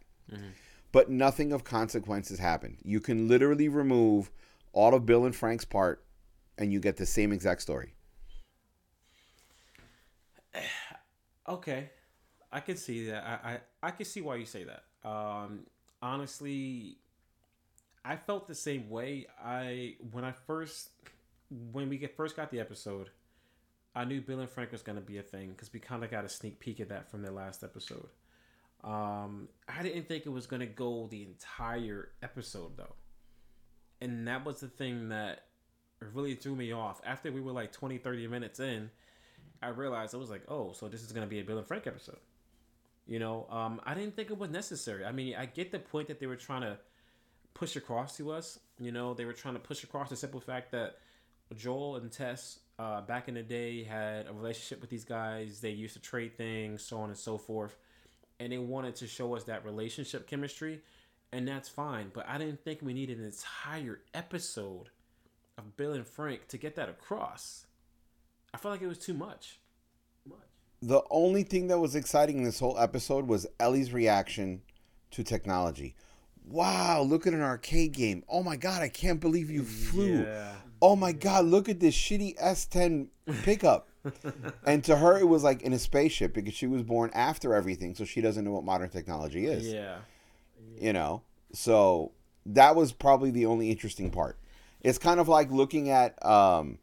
But 0.93 1.11
nothing 1.11 1.52
of 1.52 1.64
consequences 1.64 2.38
happened. 2.38 2.79
You 2.85 3.00
can 3.00 3.26
literally 3.26 3.69
remove 3.69 4.31
all 4.73 4.95
of 4.95 5.05
Bill 5.05 5.25
and 5.25 5.35
Frank's 5.35 5.64
part 5.64 6.05
and 6.57 6.73
you 6.73 6.79
get 6.79 6.99
the 6.99 7.07
same 7.07 7.33
exact 7.33 7.62
story. 7.62 7.95
Okay, 11.49 11.91
I 12.52 12.61
can 12.61 12.76
see 12.76 13.09
that. 13.09 13.25
I, 13.25 13.50
I 13.50 13.59
I 13.83 13.91
can 13.91 14.07
see 14.07 14.21
why 14.21 14.37
you 14.37 14.47
say 14.47 14.62
that. 14.62 14.85
Um, 15.05 15.67
honestly, 16.00 16.99
I 18.04 18.16
felt 18.16 18.49
the 18.49 18.54
same 18.54 18.90
way. 18.90 19.26
I 19.42 19.94
when 20.11 20.25
I 20.25 20.32
first 20.32 20.90
when 21.73 21.88
we 21.88 21.99
get 21.99 22.16
first 22.16 22.37
got 22.37 22.50
the 22.50 22.61
episode, 22.61 23.11
I 23.94 24.04
knew 24.04 24.21
Bill 24.21 24.40
and 24.40 24.50
Frank 24.50 24.73
was 24.73 24.82
gonna 24.82 25.00
be 25.00 25.18
a 25.18 25.23
thing 25.23 25.50
because 25.50 25.73
we 25.73 25.80
kind 25.80 26.02
of 26.02 26.11
got 26.11 26.25
a 26.25 26.28
sneak 26.28 26.59
peek 26.59 26.80
of 26.80 26.88
that 26.88 27.11
from 27.11 27.23
their 27.23 27.32
last 27.32 27.62
episode. 27.62 28.09
Um, 28.82 29.49
I 29.68 29.82
didn't 29.82 30.09
think 30.09 30.26
it 30.26 30.30
was 30.30 30.47
gonna 30.47 30.66
go 30.66 31.06
the 31.11 31.23
entire 31.23 32.11
episode 32.23 32.76
though, 32.76 32.94
and 34.00 34.26
that 34.26 34.44
was 34.44 34.61
the 34.61 34.68
thing 34.68 35.11
that 35.11 35.44
really 36.12 36.35
threw 36.35 36.56
me 36.56 36.73
off. 36.73 37.00
After 37.06 37.30
we 37.30 37.40
were 37.40 37.52
like 37.52 37.71
20, 37.71 37.99
30 37.99 38.26
minutes 38.26 38.59
in, 38.59 38.90
I 39.62 39.68
realized 39.68 40.14
I 40.14 40.18
was 40.18 40.30
like, 40.30 40.42
oh, 40.49 40.73
so 40.73 40.88
this 40.88 41.02
is 41.02 41.12
gonna 41.12 41.28
be 41.28 41.38
a 41.38 41.44
Bill 41.44 41.59
and 41.59 41.66
Frank 41.66 41.87
episode. 41.87 42.18
You 43.06 43.21
know, 43.21 43.47
um, 43.50 43.80
I 43.85 43.94
didn't 43.94 44.16
think 44.16 44.30
it 44.30 44.38
was 44.38 44.50
necessary. 44.50 45.04
I 45.04 45.12
mean, 45.12 45.37
I 45.37 45.47
get 45.47 45.71
the 45.71 45.78
point 45.78 46.09
that 46.09 46.18
they 46.18 46.26
were 46.26 46.37
trying 46.37 46.62
to 46.62 46.78
push 47.54 47.76
across 47.76 48.16
to 48.16 48.32
us. 48.32 48.59
You 48.78 48.92
know, 48.92 49.14
they 49.14 49.25
were 49.25 49.32
trying 49.32 49.54
to 49.54 49.61
push 49.61 49.85
across 49.85 50.11
the 50.11 50.16
simple 50.16 50.40
fact 50.40 50.73
that 50.73 50.97
Joel 51.54 51.97
and 51.97 52.11
Tess, 52.11 52.59
uh, 52.78 53.02
back 53.02 53.28
in 53.28 53.35
the 53.35 53.42
day, 53.42 53.85
had 53.85 54.26
a 54.26 54.32
relationship 54.32 54.80
with 54.80 54.90
these 54.90 55.04
guys. 55.04 55.61
They 55.61 55.71
used 55.71 55.94
to 55.94 56.00
trade 56.00 56.37
things, 56.37 56.82
so 56.82 56.99
on 56.99 57.11
and 57.11 57.18
so 57.18 57.38
forth, 57.38 57.76
and 58.40 58.52
they 58.52 58.59
wanted 58.59 58.97
to 58.97 59.06
show 59.06 59.35
us 59.37 59.44
that 59.44 59.64
relationship 59.64 60.26
chemistry, 60.26 60.80
and 61.32 61.47
that's 61.47 61.68
fine. 61.68 62.11
But 62.12 62.28
I 62.28 62.38
didn't 62.38 62.64
think 62.64 62.80
we 62.82 62.94
needed 62.94 63.18
an 63.18 63.25
entire 63.25 64.00
episode 64.14 64.88
of 65.59 65.76
Bill 65.76 65.92
and 65.92 66.06
Frank 66.06 66.49
to 66.49 66.56
get 66.56 66.76
that 66.76 66.88
across. 66.88 67.66
I 68.54 68.59
felt 68.59 68.73
like 68.73 68.82
it 68.82 68.88
was 68.88 68.99
too 68.99 69.14
much. 69.14 69.59
the 70.80 71.02
only 71.11 71.44
thing 71.44 71.68
that 71.68 71.78
was 71.78 71.94
exciting 71.94 72.38
in 72.38 72.44
this 72.44 72.59
whole 72.59 72.78
episode 72.78 73.28
was 73.28 73.47
Ellie's 73.61 73.92
reaction 73.92 74.62
to 75.12 75.23
technology. 75.23 75.94
Wow, 76.47 77.03
look 77.03 77.27
at 77.27 77.33
an 77.33 77.43
arcade 77.43 77.93
game. 77.93 78.25
Oh 78.29 78.43
my 78.43 78.57
god, 78.57 78.83
I 78.83 78.89
can't 78.89 79.21
believe 79.21 79.51
you 79.51 79.65
flew. 79.65 80.23
Yeah. 80.23 80.53
Oh 80.81 80.97
my 80.97 81.13
god, 81.13 81.45
look 81.45 81.69
at 81.69 81.81
this 81.81 81.95
shitty 81.95 82.37
S10 82.39 83.09
pickup. 83.43 83.89
and 84.67 84.83
to 84.85 84.97
her, 84.97 85.19
it 85.19 85.29
was 85.29 85.45
like 85.45 85.63
in 85.63 85.73
a 85.73 85.79
spaceship 85.79 86.35
because 86.35 86.55
she 86.55 86.67
was 86.67 86.83
born 86.83 87.11
after 87.15 87.55
everything, 87.55 87.95
so 87.95 88.05
she 88.05 88.21
doesn't 88.21 88.45
know 88.45 88.51
what 88.51 88.65
modern 88.65 88.89
technology 88.91 89.47
is. 89.47 89.73
Yeah. 89.73 89.99
You 90.77 90.93
know, 90.93 91.23
so 91.53 92.13
that 92.47 92.75
was 92.75 92.93
probably 92.93 93.31
the 93.31 93.47
only 93.47 93.71
interesting 93.71 94.11
part. 94.11 94.39
It's 94.81 94.99
kind 94.99 95.21
of 95.21 95.29
like 95.29 95.53
looking 95.53 95.91
at 95.91 96.25
um, 96.27 96.79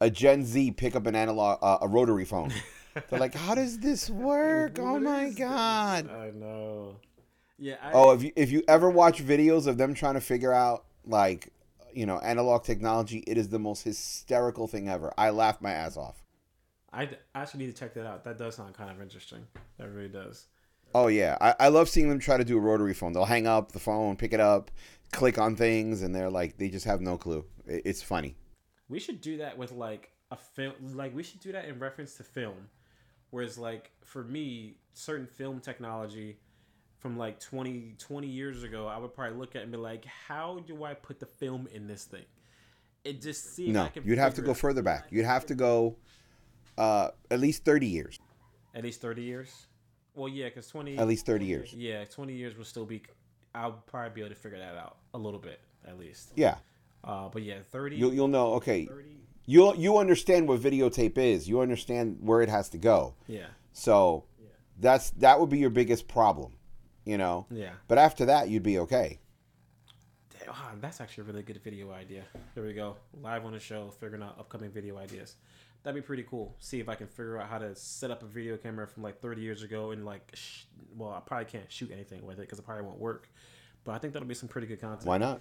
a 0.00 0.08
Gen 0.08 0.44
Z 0.44 0.70
pick 0.72 0.96
up 0.96 1.06
an 1.06 1.14
analog, 1.14 1.58
uh, 1.62 1.78
a 1.82 1.88
rotary 1.88 2.24
phone. 2.24 2.52
They're 3.08 3.20
like, 3.20 3.34
"How 3.34 3.54
does 3.54 3.78
this 3.78 4.08
work? 4.08 4.78
Oh 4.78 4.98
my 4.98 5.24
is 5.24 5.34
this? 5.34 5.46
god!" 5.46 6.10
I 6.10 6.30
know. 6.30 6.96
Yeah. 7.62 7.76
I, 7.80 7.92
Oh, 7.94 8.10
if 8.10 8.24
you 8.24 8.32
if 8.34 8.50
you 8.50 8.64
ever 8.66 8.90
watch 8.90 9.24
videos 9.24 9.68
of 9.68 9.78
them 9.78 9.94
trying 9.94 10.14
to 10.14 10.20
figure 10.20 10.52
out 10.52 10.84
like 11.06 11.52
you 11.94 12.06
know 12.06 12.18
analog 12.18 12.64
technology, 12.64 13.22
it 13.24 13.38
is 13.38 13.50
the 13.50 13.60
most 13.60 13.84
hysterical 13.84 14.66
thing 14.66 14.88
ever. 14.88 15.14
I 15.16 15.30
laugh 15.30 15.60
my 15.60 15.70
ass 15.70 15.96
off. 15.96 16.24
I 16.92 17.08
actually 17.36 17.64
need 17.64 17.74
to 17.74 17.78
check 17.78 17.94
that 17.94 18.04
out. 18.04 18.24
That 18.24 18.36
does 18.36 18.56
sound 18.56 18.74
kind 18.74 18.90
of 18.90 19.00
interesting. 19.00 19.46
That 19.78 19.88
really 19.90 20.08
does. 20.08 20.46
Oh 20.92 21.06
yeah, 21.06 21.38
I, 21.40 21.54
I 21.60 21.68
love 21.68 21.88
seeing 21.88 22.08
them 22.08 22.18
try 22.18 22.36
to 22.36 22.44
do 22.44 22.58
a 22.58 22.60
rotary 22.60 22.94
phone. 22.94 23.12
They'll 23.12 23.24
hang 23.24 23.46
up 23.46 23.70
the 23.70 23.78
phone, 23.78 24.16
pick 24.16 24.32
it 24.32 24.40
up, 24.40 24.72
click 25.12 25.38
on 25.38 25.54
things, 25.54 26.02
and 26.02 26.12
they're 26.12 26.30
like 26.30 26.58
they 26.58 26.68
just 26.68 26.84
have 26.86 27.00
no 27.00 27.16
clue. 27.16 27.44
It, 27.64 27.82
it's 27.84 28.02
funny. 28.02 28.34
We 28.88 28.98
should 28.98 29.20
do 29.20 29.36
that 29.36 29.56
with 29.56 29.70
like 29.70 30.10
a 30.32 30.36
film. 30.36 30.74
Like 30.94 31.14
we 31.14 31.22
should 31.22 31.38
do 31.38 31.52
that 31.52 31.66
in 31.66 31.78
reference 31.78 32.16
to 32.16 32.24
film. 32.24 32.70
Whereas 33.30 33.56
like 33.56 33.92
for 34.04 34.24
me, 34.24 34.78
certain 34.94 35.28
film 35.28 35.60
technology 35.60 36.38
from 37.02 37.18
like 37.18 37.40
20, 37.40 37.96
20 37.98 38.26
years 38.28 38.62
ago, 38.62 38.86
I 38.86 38.96
would 38.96 39.12
probably 39.12 39.36
look 39.36 39.56
at 39.56 39.60
it 39.60 39.62
and 39.64 39.72
be 39.72 39.78
like, 39.78 40.04
how 40.04 40.60
do 40.66 40.84
I 40.84 40.94
put 40.94 41.18
the 41.18 41.26
film 41.26 41.68
in 41.74 41.88
this 41.88 42.04
thing? 42.04 42.24
It 43.04 43.20
just 43.20 43.56
seems 43.56 43.74
No, 43.74 43.88
you'd 44.04 44.18
have 44.18 44.34
to 44.34 44.42
go 44.42 44.54
further 44.54 44.80
back. 44.80 45.06
You'd 45.10 45.24
have 45.24 45.44
to 45.46 45.56
go 45.56 45.96
uh, 46.78 47.08
at 47.32 47.40
least 47.40 47.64
thirty 47.64 47.88
years. 47.88 48.16
At 48.76 48.84
least 48.84 49.00
thirty 49.00 49.22
years. 49.22 49.66
Well, 50.14 50.28
yeah, 50.28 50.44
because 50.44 50.68
twenty. 50.68 50.96
At 50.96 51.08
least 51.08 51.26
thirty 51.26 51.44
years. 51.44 51.74
Yeah, 51.74 52.04
twenty 52.04 52.34
years 52.34 52.56
will 52.56 52.64
still 52.64 52.86
be. 52.86 53.02
I'll 53.56 53.72
probably 53.72 54.10
be 54.14 54.20
able 54.20 54.30
to 54.36 54.40
figure 54.40 54.58
that 54.58 54.76
out 54.76 54.98
a 55.14 55.18
little 55.18 55.40
bit 55.40 55.60
at 55.86 55.98
least. 55.98 56.30
Yeah, 56.36 56.54
Uh, 57.02 57.28
but 57.28 57.42
yeah, 57.42 57.56
30, 57.72 57.96
you'll 57.96 58.14
you'll 58.14 58.28
know. 58.28 58.54
Okay, 58.54 58.86
30 58.86 59.04
you'll 59.46 59.74
you 59.74 59.98
understand 59.98 60.46
what 60.46 60.60
videotape 60.60 61.18
is. 61.18 61.48
You 61.48 61.60
understand 61.60 62.18
where 62.20 62.40
it 62.40 62.48
has 62.48 62.68
to 62.70 62.78
go. 62.78 63.14
Yeah, 63.26 63.46
So 63.72 64.24
yeah. 64.40 64.46
that's 64.78 65.10
that 65.18 65.40
would 65.40 65.50
be 65.50 65.58
your 65.58 65.70
biggest 65.70 66.06
problem, 66.06 66.52
you 67.04 67.18
know. 67.18 67.46
yeah. 67.50 67.72
But 67.88 67.98
after 67.98 68.26
that, 68.26 68.48
you'd 68.48 68.62
be 68.62 68.78
okay. 68.80 69.18
Damn, 70.30 70.50
ah, 70.50 70.72
that's 70.80 71.00
actually 71.00 71.22
a 71.22 71.26
really 71.26 71.42
good 71.42 71.62
video 71.62 71.92
idea. 71.92 72.24
There 72.54 72.64
we 72.64 72.72
go. 72.72 72.96
Live 73.20 73.44
on 73.44 73.52
the 73.52 73.60
show, 73.60 73.90
figuring 74.00 74.22
out 74.22 74.36
upcoming 74.38 74.70
video 74.70 74.98
ideas. 74.98 75.36
That'd 75.82 76.00
be 76.00 76.06
pretty 76.06 76.22
cool. 76.22 76.54
See 76.60 76.78
if 76.78 76.88
I 76.88 76.94
can 76.94 77.08
figure 77.08 77.38
out 77.38 77.48
how 77.48 77.58
to 77.58 77.74
set 77.74 78.10
up 78.10 78.22
a 78.22 78.26
video 78.26 78.56
camera 78.56 78.86
from 78.86 79.02
like 79.02 79.20
30 79.20 79.42
years 79.42 79.62
ago 79.64 79.90
and 79.90 80.04
like, 80.04 80.30
sh- 80.34 80.62
well, 80.96 81.10
I 81.10 81.20
probably 81.20 81.46
can't 81.46 81.70
shoot 81.70 81.90
anything 81.92 82.24
with 82.24 82.38
it 82.38 82.42
because 82.42 82.58
it 82.58 82.62
probably 82.62 82.84
won't 82.84 83.00
work. 83.00 83.28
But 83.84 83.92
I 83.92 83.98
think 83.98 84.12
that'll 84.12 84.28
be 84.28 84.34
some 84.34 84.48
pretty 84.48 84.68
good 84.68 84.80
content. 84.80 85.06
Why 85.06 85.18
not? 85.18 85.40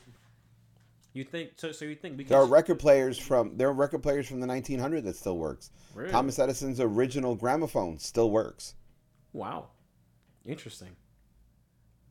You 1.14 1.24
think 1.24 1.52
so? 1.58 1.72
So 1.72 1.86
you 1.86 1.96
think 1.96 2.18
we 2.18 2.24
can? 2.24 2.30
There 2.30 2.40
are 2.40 2.46
record 2.46 2.80
players 2.80 3.18
from 3.20 3.58
there 3.58 3.68
are 3.68 3.74
record 3.74 4.02
players 4.02 4.28
from 4.28 4.40
the 4.40 4.48
1900 4.48 5.04
that 5.04 5.16
still 5.16 5.38
works. 5.38 5.70
Really? 5.94 6.10
Thomas 6.10 6.40
Edison's 6.40 6.80
original 6.80 7.36
gramophone 7.36 8.00
still 8.00 8.32
works. 8.32 8.76
Wow, 9.34 9.68
interesting. 10.46 10.96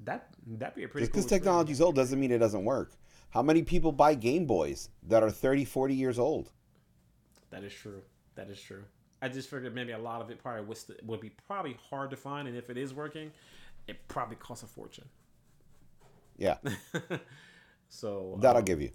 That 0.04 0.28
that'd 0.46 0.74
be 0.74 0.84
a 0.84 0.88
pretty. 0.88 1.06
Just 1.06 1.12
cool 1.12 1.22
because 1.22 1.30
technology's 1.30 1.80
old 1.80 1.94
doesn't 1.94 2.18
mean 2.18 2.30
it 2.30 2.38
doesn't 2.38 2.64
work. 2.64 2.92
How 3.30 3.42
many 3.42 3.62
people 3.62 3.92
buy 3.92 4.14
Game 4.14 4.44
Boys 4.44 4.88
that 5.06 5.22
are 5.22 5.30
30, 5.30 5.64
40 5.64 5.94
years 5.94 6.18
old? 6.18 6.50
That 7.50 7.62
is 7.62 7.72
true. 7.72 8.02
That 8.34 8.50
is 8.50 8.60
true. 8.60 8.82
I 9.22 9.28
just 9.28 9.50
figured 9.50 9.74
maybe 9.74 9.92
a 9.92 9.98
lot 9.98 10.20
of 10.20 10.30
it 10.30 10.42
probably 10.42 10.64
would, 10.64 10.76
st- 10.76 11.04
would 11.04 11.20
be 11.20 11.30
probably 11.46 11.76
hard 11.90 12.10
to 12.10 12.16
find, 12.16 12.48
and 12.48 12.56
if 12.56 12.70
it 12.70 12.78
is 12.78 12.94
working, 12.94 13.30
it 13.86 14.08
probably 14.08 14.36
costs 14.36 14.64
a 14.64 14.66
fortune. 14.66 15.04
Yeah, 16.38 16.56
so 17.90 18.38
that 18.40 18.50
I'll 18.50 18.58
um, 18.58 18.64
give 18.64 18.80
you. 18.80 18.90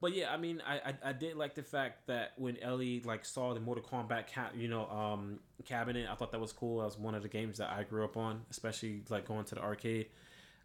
But 0.00 0.14
yeah, 0.14 0.32
I 0.32 0.38
mean, 0.38 0.62
I, 0.66 0.76
I 0.76 1.10
I 1.10 1.12
did 1.12 1.36
like 1.36 1.54
the 1.54 1.62
fact 1.62 2.06
that 2.06 2.32
when 2.36 2.56
Ellie 2.58 3.02
like 3.04 3.24
saw 3.24 3.52
the 3.52 3.60
Mortal 3.60 3.84
Kombat 3.84 4.26
cat, 4.26 4.52
you 4.56 4.68
know, 4.68 4.88
um, 4.88 5.40
cabinet, 5.64 6.08
I 6.10 6.14
thought 6.14 6.32
that 6.32 6.40
was 6.40 6.52
cool. 6.52 6.78
That 6.78 6.86
was 6.86 6.98
one 6.98 7.14
of 7.14 7.22
the 7.22 7.28
games 7.28 7.58
that 7.58 7.70
I 7.70 7.82
grew 7.82 8.04
up 8.04 8.16
on, 8.16 8.42
especially 8.50 9.02
like 9.10 9.26
going 9.26 9.44
to 9.44 9.54
the 9.56 9.62
arcade. 9.62 10.06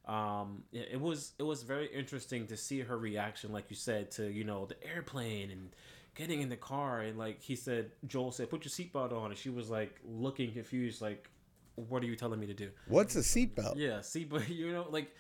Um, 0.06 0.64
it, 0.72 0.90
it 0.94 1.02
was 1.02 1.34
it 1.38 1.44
was 1.44 1.64
very 1.64 1.88
interesting 1.88 2.48
to 2.48 2.56
see 2.56 2.80
her 2.80 2.98
reaction, 2.98 3.52
like 3.52 3.66
you 3.70 3.76
said, 3.76 4.12
to 4.12 4.32
you 4.32 4.46
know 4.46 4.66
the 4.66 4.78
airplane 4.88 5.52
and 5.52 5.76
getting 6.16 6.42
in 6.42 6.50
the 6.50 6.56
car, 6.56 7.02
and 7.02 7.18
like 7.18 7.42
he 7.42 7.56
said, 7.56 7.92
Joel 8.08 8.32
said, 8.32 8.50
"Put 8.50 8.64
your 8.64 8.72
seatbelt 8.72 9.12
on," 9.12 9.32
and 9.32 9.38
she 9.38 9.50
was 9.50 9.70
like 9.70 10.00
looking 10.06 10.54
confused, 10.54 11.02
like, 11.02 11.30
"What 11.76 12.04
are 12.04 12.06
you 12.06 12.16
telling 12.16 12.40
me 12.40 12.48
to 12.48 12.54
do?" 12.54 12.72
What's 12.88 13.16
a 13.16 13.20
seatbelt? 13.20 13.76
Yeah, 13.76 14.00
seatbelt. 14.00 14.48
you 14.56 14.72
know, 14.72 14.88
like 14.90 15.14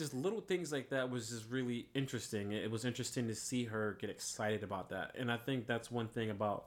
just 0.00 0.14
little 0.14 0.40
things 0.40 0.72
like 0.72 0.88
that 0.88 1.10
was 1.10 1.28
just 1.28 1.50
really 1.50 1.86
interesting. 1.94 2.52
It 2.52 2.70
was 2.70 2.84
interesting 2.84 3.28
to 3.28 3.34
see 3.34 3.64
her 3.64 3.96
get 4.00 4.10
excited 4.10 4.62
about 4.62 4.88
that, 4.88 5.14
and 5.18 5.30
I 5.30 5.36
think 5.36 5.66
that's 5.66 5.90
one 5.90 6.08
thing 6.08 6.30
about 6.30 6.64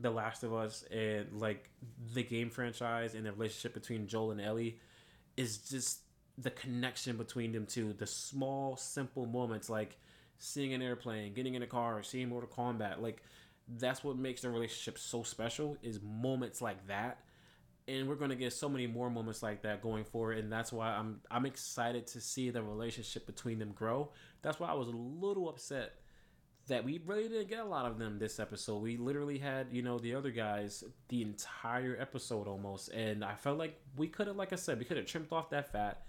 The 0.00 0.10
Last 0.10 0.44
of 0.44 0.54
Us 0.54 0.84
and 0.90 1.26
like 1.32 1.68
the 2.14 2.22
game 2.22 2.48
franchise 2.48 3.14
and 3.14 3.26
the 3.26 3.32
relationship 3.32 3.74
between 3.74 4.06
Joel 4.06 4.30
and 4.30 4.40
Ellie 4.40 4.78
is 5.36 5.58
just 5.58 6.00
the 6.38 6.50
connection 6.50 7.16
between 7.16 7.52
them 7.52 7.66
two. 7.66 7.92
The 7.92 8.06
small, 8.06 8.76
simple 8.76 9.26
moments 9.26 9.68
like 9.68 9.98
seeing 10.38 10.72
an 10.72 10.82
airplane, 10.82 11.34
getting 11.34 11.54
in 11.54 11.62
a 11.62 11.66
car, 11.66 12.02
seeing 12.02 12.28
Mortal 12.28 12.48
Kombat, 12.48 13.00
like 13.00 13.22
that's 13.78 14.04
what 14.04 14.16
makes 14.16 14.42
their 14.42 14.52
relationship 14.52 14.98
so 14.98 15.24
special. 15.24 15.76
Is 15.82 16.00
moments 16.00 16.62
like 16.62 16.86
that 16.86 17.18
and 17.88 18.08
we're 18.08 18.16
going 18.16 18.30
to 18.30 18.36
get 18.36 18.52
so 18.52 18.68
many 18.68 18.86
more 18.86 19.08
moments 19.08 19.42
like 19.42 19.62
that 19.62 19.80
going 19.80 20.04
forward 20.04 20.38
and 20.38 20.52
that's 20.52 20.72
why 20.72 20.88
I'm 20.88 21.20
I'm 21.30 21.46
excited 21.46 22.06
to 22.08 22.20
see 22.20 22.50
the 22.50 22.62
relationship 22.62 23.26
between 23.26 23.58
them 23.58 23.72
grow. 23.72 24.10
That's 24.42 24.58
why 24.58 24.68
I 24.68 24.74
was 24.74 24.88
a 24.88 24.92
little 24.92 25.48
upset 25.48 25.94
that 26.68 26.84
we 26.84 27.00
really 27.06 27.28
didn't 27.28 27.48
get 27.48 27.60
a 27.60 27.64
lot 27.64 27.86
of 27.86 27.96
them 27.98 28.18
this 28.18 28.40
episode. 28.40 28.82
We 28.82 28.96
literally 28.96 29.38
had, 29.38 29.68
you 29.70 29.82
know, 29.82 29.98
the 29.98 30.16
other 30.16 30.30
guys 30.30 30.82
the 31.08 31.22
entire 31.22 31.96
episode 32.00 32.48
almost 32.48 32.88
and 32.88 33.24
I 33.24 33.34
felt 33.34 33.58
like 33.58 33.80
we 33.96 34.08
could 34.08 34.26
have 34.26 34.36
like 34.36 34.52
I 34.52 34.56
said, 34.56 34.78
we 34.78 34.84
could 34.84 34.96
have 34.96 35.06
trimmed 35.06 35.28
off 35.30 35.50
that 35.50 35.70
fat 35.72 36.02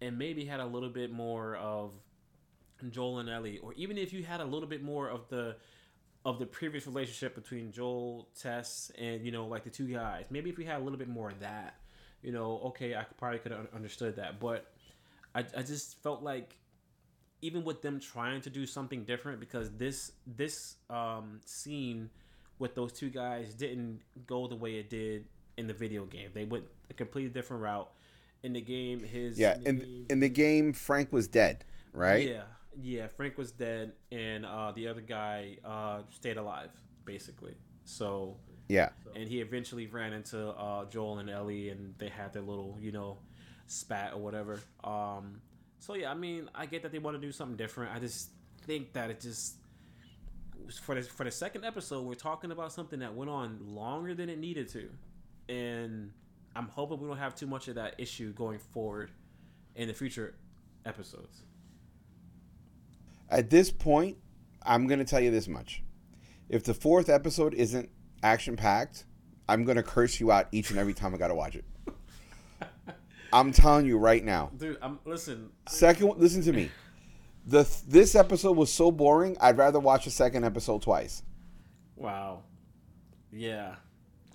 and 0.00 0.18
maybe 0.18 0.44
had 0.44 0.60
a 0.60 0.66
little 0.66 0.88
bit 0.88 1.12
more 1.12 1.56
of 1.56 1.92
Joel 2.90 3.18
and 3.18 3.28
Ellie 3.28 3.58
or 3.58 3.74
even 3.74 3.98
if 3.98 4.12
you 4.12 4.24
had 4.24 4.40
a 4.40 4.44
little 4.44 4.68
bit 4.68 4.82
more 4.82 5.08
of 5.08 5.28
the 5.28 5.56
of 6.24 6.38
the 6.38 6.46
previous 6.46 6.86
relationship 6.86 7.34
between 7.34 7.72
Joel, 7.72 8.28
Tess, 8.40 8.92
and 8.98 9.24
you 9.24 9.32
know, 9.32 9.46
like 9.46 9.64
the 9.64 9.70
two 9.70 9.86
guys. 9.86 10.24
Maybe 10.30 10.50
if 10.50 10.56
we 10.56 10.64
had 10.64 10.80
a 10.80 10.84
little 10.84 10.98
bit 10.98 11.08
more 11.08 11.30
of 11.30 11.40
that, 11.40 11.74
you 12.22 12.32
know, 12.32 12.60
okay, 12.66 12.94
I 12.94 13.02
could 13.04 13.16
probably 13.16 13.38
could 13.40 13.52
have 13.52 13.66
understood 13.74 14.16
that. 14.16 14.38
But 14.38 14.72
I, 15.34 15.40
I 15.56 15.62
just 15.62 16.00
felt 16.02 16.22
like 16.22 16.56
even 17.40 17.64
with 17.64 17.82
them 17.82 17.98
trying 17.98 18.40
to 18.42 18.50
do 18.50 18.66
something 18.66 19.04
different, 19.04 19.40
because 19.40 19.70
this 19.72 20.12
this 20.26 20.76
um, 20.90 21.40
scene 21.44 22.10
with 22.58 22.74
those 22.74 22.92
two 22.92 23.10
guys 23.10 23.54
didn't 23.54 24.00
go 24.26 24.46
the 24.46 24.54
way 24.54 24.76
it 24.76 24.88
did 24.88 25.26
in 25.56 25.66
the 25.66 25.74
video 25.74 26.04
game. 26.04 26.30
They 26.32 26.44
went 26.44 26.64
a 26.90 26.94
completely 26.94 27.30
different 27.30 27.62
route. 27.62 27.90
In 28.44 28.52
the 28.52 28.60
game, 28.60 29.00
his 29.00 29.38
Yeah, 29.38 29.56
in 29.64 30.06
in 30.10 30.20
the 30.20 30.28
game, 30.28 30.72
Frank 30.72 31.12
was 31.12 31.28
dead, 31.28 31.64
right? 31.92 32.28
yeah, 32.28 32.42
yeah. 32.80 33.06
Frank 33.08 33.38
was 33.38 33.52
dead, 33.52 33.92
and 34.10 34.44
uh, 34.46 34.72
the 34.72 34.88
other 34.88 35.00
guy 35.00 35.58
uh, 35.64 36.02
stayed 36.10 36.36
alive, 36.36 36.70
basically. 37.04 37.56
So, 37.84 38.36
Yeah. 38.68 38.90
and 39.16 39.28
he 39.28 39.40
eventually 39.40 39.86
ran 39.86 40.12
into 40.12 40.48
uh, 40.50 40.84
Joel 40.86 41.18
and 41.18 41.28
Ellie, 41.30 41.70
and 41.70 41.94
they 41.98 42.08
had 42.08 42.32
their 42.32 42.42
little, 42.42 42.78
you 42.80 42.92
know, 42.92 43.18
spat 43.66 44.12
or 44.14 44.20
whatever. 44.20 44.60
Um, 44.84 45.40
so 45.78 45.94
yeah, 45.94 46.10
I 46.10 46.14
mean, 46.14 46.48
I 46.54 46.66
get 46.66 46.82
that 46.82 46.92
they 46.92 46.98
want 46.98 47.16
to 47.16 47.20
do 47.20 47.32
something 47.32 47.56
different. 47.56 47.92
I 47.94 47.98
just 47.98 48.30
think 48.66 48.92
that 48.92 49.10
it 49.10 49.20
just 49.20 49.56
for 50.80 50.94
the 50.94 51.02
for 51.02 51.24
the 51.24 51.30
second 51.30 51.64
episode, 51.64 52.04
we're 52.06 52.14
talking 52.14 52.52
about 52.52 52.72
something 52.72 53.00
that 53.00 53.14
went 53.14 53.30
on 53.30 53.58
longer 53.62 54.14
than 54.14 54.28
it 54.28 54.38
needed 54.38 54.68
to, 54.70 54.88
and 55.52 56.12
I'm 56.54 56.68
hoping 56.68 57.00
we 57.00 57.08
don't 57.08 57.16
have 57.18 57.34
too 57.34 57.46
much 57.48 57.66
of 57.68 57.74
that 57.76 57.94
issue 57.98 58.32
going 58.32 58.58
forward 58.60 59.10
in 59.74 59.88
the 59.88 59.94
future 59.94 60.34
episodes. 60.86 61.42
At 63.32 63.48
this 63.48 63.70
point, 63.70 64.18
I'm 64.62 64.86
going 64.86 64.98
to 64.98 65.06
tell 65.06 65.20
you 65.20 65.30
this 65.30 65.48
much. 65.48 65.82
If 66.50 66.64
the 66.64 66.74
fourth 66.74 67.08
episode 67.08 67.54
isn't 67.54 67.88
action 68.22 68.56
packed, 68.56 69.06
I'm 69.48 69.64
going 69.64 69.76
to 69.76 69.82
curse 69.82 70.20
you 70.20 70.30
out 70.30 70.48
each 70.52 70.68
and 70.68 70.78
every 70.78 70.92
time 70.92 71.14
I 71.14 71.18
got 71.18 71.28
to 71.28 71.34
watch 71.34 71.56
it. 71.56 71.64
I'm 73.32 73.50
telling 73.50 73.86
you 73.86 73.96
right 73.96 74.22
now. 74.22 74.50
Dude, 74.54 74.76
I'm 74.82 74.98
listen. 75.06 75.48
Second, 75.66 76.18
listen 76.18 76.42
to 76.42 76.52
me. 76.52 76.70
The 77.46 77.66
this 77.88 78.14
episode 78.14 78.54
was 78.54 78.70
so 78.70 78.90
boring. 78.90 79.38
I'd 79.40 79.56
rather 79.56 79.80
watch 79.80 80.04
the 80.04 80.10
second 80.10 80.44
episode 80.44 80.82
twice. 80.82 81.22
Wow. 81.96 82.42
Yeah. 83.32 83.76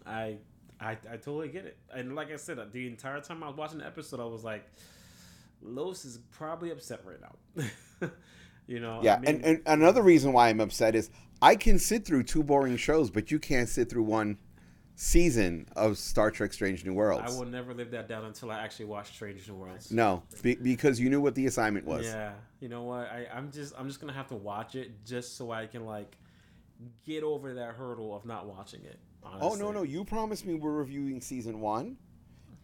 I 0.08 0.38
I 0.82 0.98
I 1.10 1.18
totally 1.18 1.50
get 1.50 1.66
it. 1.66 1.78
And 1.94 2.16
like 2.16 2.32
I 2.32 2.38
said, 2.38 2.58
the 2.74 2.88
entire 2.88 3.22
time 3.22 3.44
I 3.44 3.48
was 3.48 3.56
watching 3.56 3.78
the 3.78 3.86
episode, 3.86 4.20
I 4.20 4.26
was 4.26 4.44
like, 4.44 4.66
Los 5.62 6.04
is 6.04 6.18
probably 6.32 6.72
upset 6.72 7.02
right 7.06 7.22
now. 7.22 8.10
you 8.68 8.80
know. 8.80 9.00
Yeah, 9.02 9.16
I 9.16 9.20
mean, 9.20 9.36
and, 9.36 9.46
and 9.46 9.62
another 9.66 10.02
reason 10.02 10.34
why 10.34 10.50
I'm 10.50 10.60
upset 10.60 10.96
is 10.96 11.10
I 11.42 11.56
can 11.56 11.80
sit 11.80 12.06
through 12.06 12.24
two 12.24 12.44
boring 12.44 12.78
shows, 12.78 13.10
but 13.10 13.32
you 13.32 13.40
can't 13.40 13.70
sit 13.70 13.90
through 13.90 14.04
one 14.04 14.38
season 14.96 15.68
of 15.76 15.98
Star 15.98 16.30
Trek: 16.30 16.54
Strange 16.54 16.84
New 16.86 16.94
Worlds. 16.94 17.34
I 17.34 17.40
will 17.40 17.50
never 17.50 17.74
live 17.74 17.92
that 17.92 18.08
down 18.08 18.26
until 18.26 18.52
I 18.52 18.60
actually 18.60 18.86
watch 18.86 19.14
Strange 19.14 19.48
New 19.48 19.56
Worlds. 19.56 19.92
No, 19.92 20.24
be, 20.42 20.56
because 20.56 21.00
you 21.00 21.10
knew 21.10 21.22
what 21.22 21.36
the 21.36 21.46
assignment 21.46 21.86
was. 21.86 22.06
Yeah, 22.06 22.34
you 22.60 22.70
know 22.70 22.84
what? 22.84 23.10
I, 23.10 23.28
I'm 23.34 23.52
just 23.52 23.74
I'm 23.78 23.88
just 23.88 24.02
gonna 24.02 24.14
have 24.14 24.28
to 24.28 24.36
watch 24.36 24.76
it 24.76 25.06
just 25.06 25.38
so 25.38 25.52
I 25.52 25.66
can 25.68 25.86
like 25.86 26.18
get 27.06 27.24
over 27.24 27.54
that 27.56 27.76
hurdle 27.76 28.16
of 28.16 28.26
not 28.26 28.48
watching 28.48 28.84
it. 28.84 29.00
Honestly. 29.24 29.50
Oh 29.50 29.56
no, 29.56 29.72
no! 29.72 29.84
You 29.84 30.04
promised 30.04 30.46
me 30.46 30.56
we're 30.56 30.72
reviewing 30.72 31.22
season 31.22 31.60
one 31.62 31.98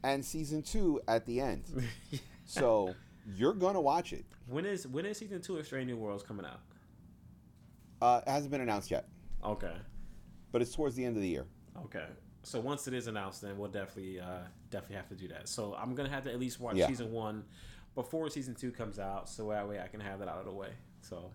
and 0.04 0.24
season 0.24 0.62
two 0.62 1.02
at 1.08 1.26
the 1.26 1.40
end, 1.40 1.64
so 2.46 2.94
you're 3.36 3.54
gonna 3.54 3.82
watch 3.82 4.14
it. 4.14 4.26
When 4.48 4.66
is 4.66 4.88
when 4.88 5.06
is 5.06 5.18
season 5.18 5.42
two 5.42 5.58
of 5.58 5.66
Strange 5.66 5.88
New 5.88 5.98
Worlds 5.98 6.24
coming 6.24 6.46
out? 6.46 6.60
Uh, 8.02 8.22
it 8.26 8.30
hasn't 8.30 8.52
been 8.52 8.62
announced 8.62 8.92
yet, 8.92 9.08
Okay, 9.44 9.74
but 10.52 10.62
it's 10.62 10.74
towards 10.76 10.96
the 10.96 11.06
end 11.06 11.16
of 11.16 11.22
the 11.22 11.30
year. 11.30 11.46
okay. 11.86 12.06
So 12.46 12.60
once 12.60 12.90
it 12.90 12.94
is 12.94 13.08
announced, 13.08 13.42
then 13.42 13.58
we'll 13.58 13.72
definitely 13.72 14.20
uh, 14.20 14.40
definitely 14.70 14.98
have 14.98 15.08
to 15.10 15.16
do 15.16 15.30
that. 15.30 15.48
So 15.48 15.76
I'm 15.76 15.96
gonna 15.96 16.10
have 16.10 16.26
to 16.26 16.32
at 16.32 16.40
least 16.40 16.60
watch 16.60 16.76
Yeah. 16.76 16.88
season 16.88 17.12
one 17.14 17.46
before 17.96 18.30
season 18.30 18.54
two 18.56 18.72
comes 18.72 19.00
out, 19.00 19.30
so 19.30 19.48
that 19.50 19.68
way 19.70 19.80
I 19.80 19.88
can 19.88 20.02
have 20.02 20.20
that 20.20 20.28
out 20.28 20.40
of 20.40 20.46
the 20.46 20.52
way. 20.52 20.70
So 21.02 21.32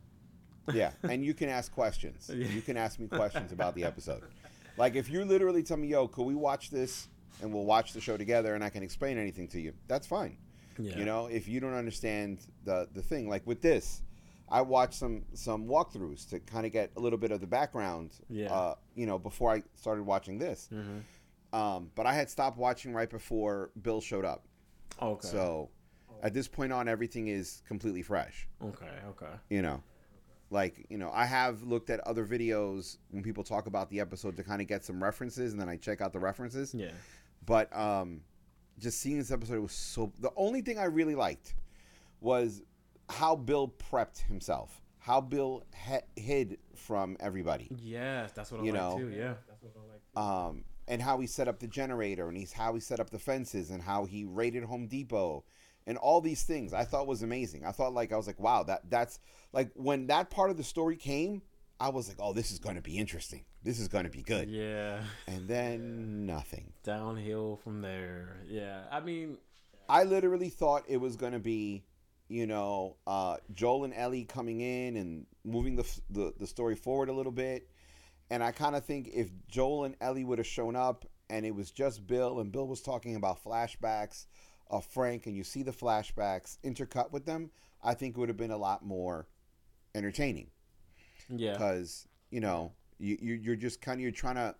Yeah, 0.75 0.93
and 1.05 1.25
you 1.25 1.33
can 1.33 1.49
ask 1.49 1.73
questions. 1.73 2.29
You 2.35 2.61
can 2.61 2.77
ask 2.77 2.99
me 2.99 3.07
questions 3.09 3.53
about 3.53 3.75
the 3.75 3.85
episode. 3.85 4.23
Like 4.77 4.97
if 4.97 5.09
you 5.09 5.25
literally 5.25 5.63
tell 5.63 5.79
me, 5.79 5.89
"Yo, 5.89 6.09
could 6.09 6.25
we 6.25 6.35
watch 6.35 6.69
this?" 6.71 7.09
and 7.41 7.55
we'll 7.55 7.65
watch 7.65 7.93
the 7.95 8.01
show 8.01 8.17
together, 8.19 8.55
and 8.55 8.63
I 8.65 8.69
can 8.69 8.83
explain 8.83 9.17
anything 9.17 9.47
to 9.49 9.61
you. 9.61 9.73
That's 9.87 10.07
fine. 10.09 10.37
Yeah, 10.79 10.97
You 10.99 11.05
know, 11.05 11.27
if 11.27 11.49
you 11.49 11.61
don't 11.61 11.75
understand 11.75 12.39
the 12.65 12.89
the 12.93 13.03
thing, 13.03 13.29
like 13.29 13.47
with 13.47 13.61
this, 13.63 14.03
I 14.49 14.61
watched 14.63 14.95
some 14.95 15.25
some 15.35 15.67
walkthroughs 15.67 16.29
to 16.31 16.41
kind 16.41 16.65
of 16.67 16.73
get 16.73 16.91
a 16.97 17.01
little 17.01 17.19
bit 17.19 17.31
of 17.31 17.41
the 17.41 17.47
background. 17.47 18.13
Yeah. 18.29 18.53
Uh, 18.53 18.75
you 18.95 19.07
know, 19.07 19.19
before 19.19 19.53
I 19.53 19.63
started 19.75 20.05
watching 20.05 20.39
this. 20.39 20.69
hmm 20.71 20.99
Um, 21.53 21.91
but 21.95 22.07
I 22.07 22.13
had 22.15 22.29
stopped 22.31 22.59
watching 22.59 22.93
right 22.93 23.09
before 23.11 23.71
Bill 23.83 24.01
showed 24.01 24.25
up. 24.25 24.45
Okay. 25.01 25.27
So 25.29 25.71
at 26.23 26.35
this 26.35 26.49
point 26.49 26.73
on, 26.73 26.89
everything 26.89 27.29
is 27.29 27.63
completely 27.67 28.03
fresh. 28.03 28.49
okay. 28.63 28.91
Okay. 29.11 29.33
You 29.51 29.63
know, 29.63 29.83
like 30.51 30.87
you 30.89 30.99
know, 30.99 31.11
I 31.13 31.25
have 31.27 31.63
looked 31.63 31.91
at 31.91 32.01
other 32.01 32.27
videos 32.27 32.99
when 33.11 33.23
people 33.23 33.45
talk 33.45 33.67
about 33.67 33.89
the 33.91 34.01
episode 34.01 34.37
to 34.37 34.43
kind 34.45 34.61
of 34.61 34.67
get 34.69 34.85
some 34.85 35.03
references, 35.03 35.53
and 35.53 35.61
then 35.61 35.69
I 35.69 35.77
check 35.77 36.01
out 36.01 36.13
the 36.13 36.19
references. 36.21 36.75
Yeah. 36.75 36.91
But 37.47 37.75
um, 37.77 38.23
just 38.79 39.01
seeing 39.01 39.19
this 39.19 39.31
episode 39.31 39.61
was 39.61 39.73
so. 39.73 40.13
The 40.21 40.31
only 40.37 40.61
thing 40.63 40.79
I 40.79 40.85
really 40.85 41.15
liked 41.15 41.55
was 42.21 42.63
how 43.09 43.37
Bill 43.37 43.69
prepped 43.91 44.19
himself, 44.27 44.81
how 44.99 45.21
Bill 45.21 45.65
he- 45.87 46.23
hid 46.23 46.59
from 46.77 47.17
everybody, 47.21 47.69
Yes, 47.81 48.33
that's 48.33 48.51
what 48.53 48.61
I 48.61 48.65
You 48.65 48.73
like 48.73 48.81
know. 48.83 48.99
too. 48.99 49.09
Yeah. 49.11 49.35
that's 49.49 49.63
what 49.63 49.73
I 49.77 50.21
like. 50.21 50.27
um, 50.51 50.65
and 50.87 51.03
how 51.03 51.19
he 51.21 51.27
set 51.27 51.49
up 51.49 51.59
the 51.59 51.67
generator, 51.67 52.29
and 52.29 52.37
he's 52.37 52.53
how 52.53 52.75
he 52.75 52.81
set 52.81 52.99
up 53.01 53.11
the 53.11 53.19
fences, 53.19 53.71
and 53.71 53.83
how 53.83 54.05
he 54.05 54.25
raided 54.25 54.65
Home 54.65 54.87
Depot, 54.87 55.45
and 55.87 55.97
all 55.99 56.21
these 56.21 56.43
things. 56.45 56.73
I 56.73 56.85
thought 56.85 57.07
was 57.07 57.23
amazing. 57.23 57.65
I 57.65 57.73
thought 57.73 57.93
like 57.95 58.13
I 58.13 58.17
was 58.17 58.27
like, 58.27 58.39
wow, 58.41 58.63
that 58.65 58.89
that's 58.91 59.19
like 59.53 59.71
when 59.75 60.07
that 60.09 60.31
part 60.31 60.51
of 60.51 60.57
the 60.57 60.65
story 60.65 60.97
came, 60.97 61.43
I 61.81 61.91
was 61.91 62.09
like, 62.09 62.17
oh, 62.21 62.33
this 62.33 62.51
is 62.51 62.59
going 62.59 62.75
to 62.75 62.83
be 62.83 62.99
interesting. 62.99 63.45
This 63.63 63.79
is 63.79 63.87
going 63.87 64.05
to 64.05 64.11
be 64.11 64.23
good. 64.23 64.51
Yeah. 64.51 65.01
And 65.27 65.47
then 65.47 66.27
nothing. 66.27 66.73
Downhill 66.83 67.61
from 67.63 67.83
there. 67.83 68.39
Yeah. 68.49 68.83
I 68.91 69.01
mean, 69.01 69.39
I 69.89 70.05
literally 70.05 70.49
thought 70.49 70.85
it 70.89 70.97
was 70.97 71.15
going 71.15 71.33
to 71.33 71.39
be, 71.39 71.85
you 72.29 72.47
know, 72.47 72.97
uh, 73.07 73.37
Joel 73.55 73.85
and 73.85 73.95
Ellie 73.95 74.25
coming 74.25 74.61
in 74.61 74.97
and 74.97 75.27
moving 75.45 75.77
the, 75.77 76.01
the 76.11 76.35
the 76.39 76.47
story 76.47 76.75
forward 76.75 77.09
a 77.09 77.13
little 77.13 77.33
bit. 77.33 77.69
And 78.31 78.43
I 78.43 78.51
kind 78.51 78.75
of 78.75 78.85
think 78.85 79.09
if 79.15 79.31
Joel 79.49 79.85
and 79.85 79.95
Ellie 80.01 80.25
would 80.25 80.39
have 80.39 80.47
shown 80.47 80.77
up 80.77 81.07
and 81.31 81.47
it 81.47 81.55
was 81.55 81.71
just 81.71 82.07
Bill 82.07 82.41
and 82.41 82.51
Bill 82.53 82.67
was 82.67 82.83
talking 82.83 83.17
about 83.17 83.43
flashbacks 83.43 84.27
of 84.69 84.85
Frank 84.85 85.27
and 85.27 85.37
you 85.37 85.45
see 85.45 85.63
the 85.63 85.73
flashbacks 85.73 86.59
intercut 86.65 87.13
with 87.13 87.25
them, 87.25 87.51
I 87.83 87.95
think 87.95 88.17
it 88.17 88.21
would 88.21 88.29
have 88.29 88.37
been 88.37 88.51
a 88.51 88.59
lot 88.59 88.85
more 88.85 89.29
entertaining 89.95 90.51
yeah. 91.29 91.53
because 91.53 92.07
you 92.31 92.41
know 92.41 92.73
you, 92.99 93.19
you 93.21 93.35
you're 93.35 93.57
just 93.57 93.81
kind 93.81 93.99
of 93.99 94.03
you're 94.03 94.11
trying 94.11 94.37
to 94.37 94.55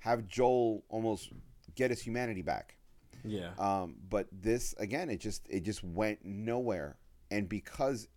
have 0.00 0.26
Joel 0.26 0.84
almost 0.88 1.30
get 1.74 1.90
his 1.90 2.00
humanity 2.00 2.42
back. 2.42 2.76
Yeah. 3.24 3.50
Um, 3.58 3.96
but 4.08 4.26
this 4.32 4.74
again, 4.78 5.10
it 5.10 5.20
just 5.20 5.46
it 5.48 5.60
just 5.60 5.82
went 5.84 6.24
nowhere, 6.24 6.96
and 7.30 7.48
because 7.48 8.08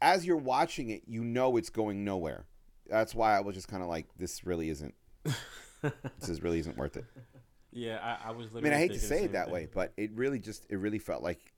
as 0.00 0.24
you're 0.24 0.36
watching 0.36 0.90
it, 0.90 1.02
you 1.06 1.24
know 1.24 1.56
it's 1.56 1.70
going 1.70 2.04
nowhere. 2.04 2.44
That's 2.88 3.14
why 3.14 3.36
I 3.36 3.40
was 3.40 3.54
just 3.54 3.68
kind 3.68 3.82
of 3.82 3.88
like, 3.88 4.06
this 4.16 4.44
really 4.44 4.70
isn't. 4.70 4.94
This 6.18 6.28
is 6.28 6.42
really 6.42 6.58
isn't 6.58 6.76
worth 6.76 6.96
it. 6.96 7.04
yeah. 7.70 8.18
I, 8.24 8.30
I 8.30 8.32
was. 8.32 8.48
I 8.56 8.60
mean, 8.60 8.72
I 8.72 8.78
hate 8.78 8.94
to 8.94 8.98
say 8.98 9.22
it 9.22 9.32
that 9.34 9.44
thing. 9.44 9.54
way, 9.54 9.68
but 9.72 9.92
it 9.96 10.10
really 10.12 10.40
just 10.40 10.66
it 10.68 10.76
really 10.76 10.98
felt 10.98 11.22
like 11.22 11.52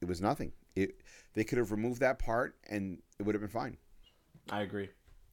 it 0.00 0.08
was 0.08 0.20
nothing. 0.20 0.50
It 0.74 1.00
they 1.34 1.44
could 1.44 1.58
have 1.58 1.70
removed 1.70 2.00
that 2.00 2.18
part, 2.18 2.56
and 2.68 3.00
it 3.20 3.22
would 3.22 3.36
have 3.36 3.40
been 3.40 3.48
fine. 3.48 3.76
I 4.48 4.62
agree. 4.62 4.88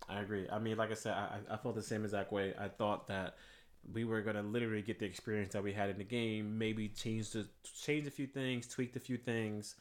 I 0.09 0.21
agree. 0.21 0.47
I 0.51 0.59
mean, 0.59 0.77
like 0.77 0.91
I 0.91 0.95
said, 0.95 1.13
I, 1.13 1.39
I 1.49 1.57
felt 1.57 1.75
the 1.75 1.81
same 1.81 2.03
exact 2.03 2.31
way. 2.31 2.53
I 2.57 2.67
thought 2.67 3.07
that 3.07 3.35
we 3.93 4.03
were 4.05 4.21
gonna 4.21 4.43
literally 4.43 4.81
get 4.81 4.99
the 4.99 5.05
experience 5.05 5.53
that 5.53 5.63
we 5.63 5.73
had 5.73 5.89
in 5.89 5.97
the 5.97 6.03
game. 6.03 6.57
Maybe 6.57 6.87
change 6.89 7.31
the 7.31 7.47
change 7.81 8.07
a 8.07 8.11
few 8.11 8.27
things, 8.27 8.67
tweaked 8.67 8.95
a 8.95 8.99
few 8.99 9.17
things. 9.17 9.75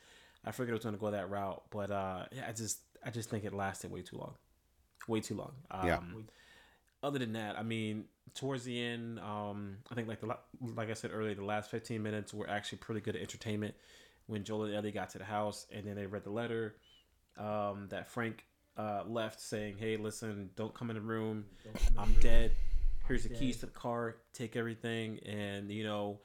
I 0.44 0.52
figured 0.52 0.70
it 0.70 0.74
was 0.74 0.84
gonna 0.84 0.96
go 0.96 1.10
that 1.10 1.30
route, 1.30 1.62
but 1.70 1.90
uh, 1.90 2.26
yeah, 2.32 2.46
I 2.48 2.52
just 2.52 2.80
I 3.04 3.10
just 3.10 3.30
think 3.30 3.44
it 3.44 3.52
lasted 3.52 3.90
way 3.90 4.02
too 4.02 4.16
long, 4.18 4.34
way 5.08 5.20
too 5.20 5.34
long. 5.34 5.52
Um, 5.70 5.86
Yeah. 5.86 5.98
Other 7.02 7.18
than 7.18 7.34
that, 7.34 7.58
I 7.58 7.62
mean, 7.62 8.06
towards 8.34 8.64
the 8.64 8.82
end, 8.82 9.20
um, 9.20 9.76
I 9.90 9.94
think 9.94 10.08
like 10.08 10.20
the 10.20 10.36
like 10.74 10.90
I 10.90 10.94
said 10.94 11.10
earlier, 11.12 11.34
the 11.34 11.44
last 11.44 11.70
fifteen 11.70 12.02
minutes 12.02 12.32
were 12.32 12.48
actually 12.48 12.78
pretty 12.78 13.00
good 13.00 13.16
entertainment. 13.16 13.74
When 14.26 14.42
Joel 14.42 14.64
and 14.64 14.74
Ellie 14.74 14.90
got 14.90 15.10
to 15.10 15.18
the 15.18 15.24
house, 15.24 15.66
and 15.72 15.86
then 15.86 15.94
they 15.94 16.06
read 16.06 16.24
the 16.24 16.30
letter 16.30 16.74
um, 17.38 17.86
that 17.90 18.08
Frank 18.08 18.44
uh, 18.76 19.02
left 19.06 19.40
saying, 19.40 19.76
"Hey, 19.78 19.96
listen, 19.96 20.50
don't 20.56 20.74
come 20.74 20.90
in 20.90 20.96
the 20.96 21.02
room. 21.02 21.46
I'm 21.96 22.12
dead. 22.20 22.52
Here's 23.08 23.22
the 23.22 23.30
keys 23.30 23.58
to 23.58 23.66
the 23.66 23.72
car. 23.72 24.16
Take 24.32 24.56
everything." 24.56 25.18
And 25.20 25.70
you 25.70 25.84
know, 25.84 26.20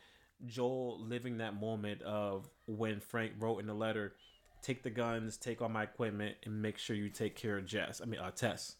Joel 0.45 0.99
living 0.99 1.37
that 1.37 1.59
moment 1.59 2.01
of 2.01 2.49
when 2.65 2.99
Frank 2.99 3.33
wrote 3.39 3.59
in 3.59 3.67
the 3.67 3.73
letter, 3.73 4.15
"Take 4.61 4.83
the 4.83 4.89
guns, 4.89 5.37
take 5.37 5.61
all 5.61 5.69
my 5.69 5.83
equipment, 5.83 6.37
and 6.43 6.61
make 6.61 6.77
sure 6.77 6.95
you 6.95 7.09
take 7.09 7.35
care 7.35 7.57
of 7.57 7.65
Jess. 7.65 8.01
I 8.01 8.05
mean, 8.05 8.19
uh, 8.19 8.31
Tess." 8.31 8.75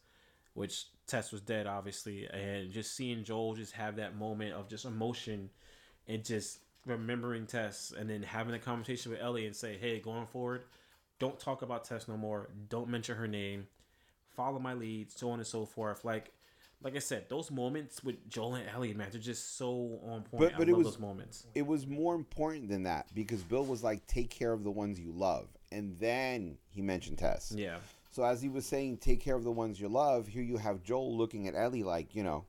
Which 0.53 0.88
Tess 1.07 1.31
was 1.31 1.39
dead, 1.39 1.65
obviously, 1.65 2.27
and 2.27 2.71
just 2.71 2.93
seeing 2.93 3.23
Joel 3.23 3.55
just 3.55 3.71
have 3.73 3.95
that 3.95 4.17
moment 4.17 4.53
of 4.53 4.67
just 4.67 4.84
emotion 4.84 5.49
and 6.07 6.25
just 6.25 6.60
remembering 6.86 7.47
Tess, 7.47 7.93
and 7.97 8.10
then 8.10 8.23
having 8.23 8.53
a 8.53 8.60
conversation 8.60 9.12
with 9.12 9.21
Ellie 9.21 9.45
and 9.45 9.55
say, 9.55 9.77
"Hey, 9.77 9.99
going 9.99 10.27
forward, 10.27 10.65
don't 11.21 11.39
talk 11.39 11.62
about 11.62 11.84
Tess 11.86 12.07
no 12.07 12.17
more. 12.17 12.49
Don't 12.67 12.89
mention 12.89 13.15
her 13.15 13.27
name. 13.27 13.67
Follow 14.36 14.60
my 14.60 14.73
lead, 14.73 15.12
so 15.12 15.29
on 15.29 15.39
and 15.39 15.47
so 15.47 15.65
forth." 15.65 16.03
Like, 16.03 16.34
like 16.84 16.95
I 16.95 16.99
said, 16.99 17.29
those 17.29 17.51
moments 17.51 18.03
with 18.03 18.27
Joel 18.27 18.55
and 18.55 18.67
Ellie, 18.67 18.93
man, 18.93 19.10
they're 19.12 19.21
just 19.21 19.55
so 19.55 19.99
on 20.03 20.23
point. 20.23 20.41
But- 20.41 20.57
but 20.57 20.67
it 20.67 20.73
was- 20.73 20.88
those 20.88 20.99
moments. 20.99 21.45
It 21.53 21.62
was 21.67 21.86
more 21.86 22.15
important 22.15 22.69
than 22.69 22.84
that 22.84 23.13
because 23.13 23.43
Bill 23.43 23.63
was 23.63 23.84
like, 23.84 24.05
"Take 24.07 24.29
care 24.31 24.51
of 24.51 24.63
the 24.63 24.71
ones 24.71 24.99
you 24.99 25.12
love," 25.12 25.47
and 25.71 25.95
then 25.99 26.57
he 26.69 26.81
mentioned 26.81 27.19
Tess. 27.19 27.51
Yeah, 27.55 27.79
So 28.13 28.23
as 28.23 28.41
he 28.41 28.49
was 28.49 28.65
saying, 28.65 28.97
take 28.97 29.21
care 29.21 29.36
of 29.38 29.43
the 29.45 29.51
ones 29.53 29.79
you 29.79 29.88
love. 29.88 30.27
Here 30.27 30.41
you 30.43 30.57
have 30.57 30.84
Joel 30.84 31.15
looking 31.15 31.47
at 31.47 31.55
Ellie 31.55 31.84
like 31.84 32.13
you 32.15 32.23
know. 32.23 32.45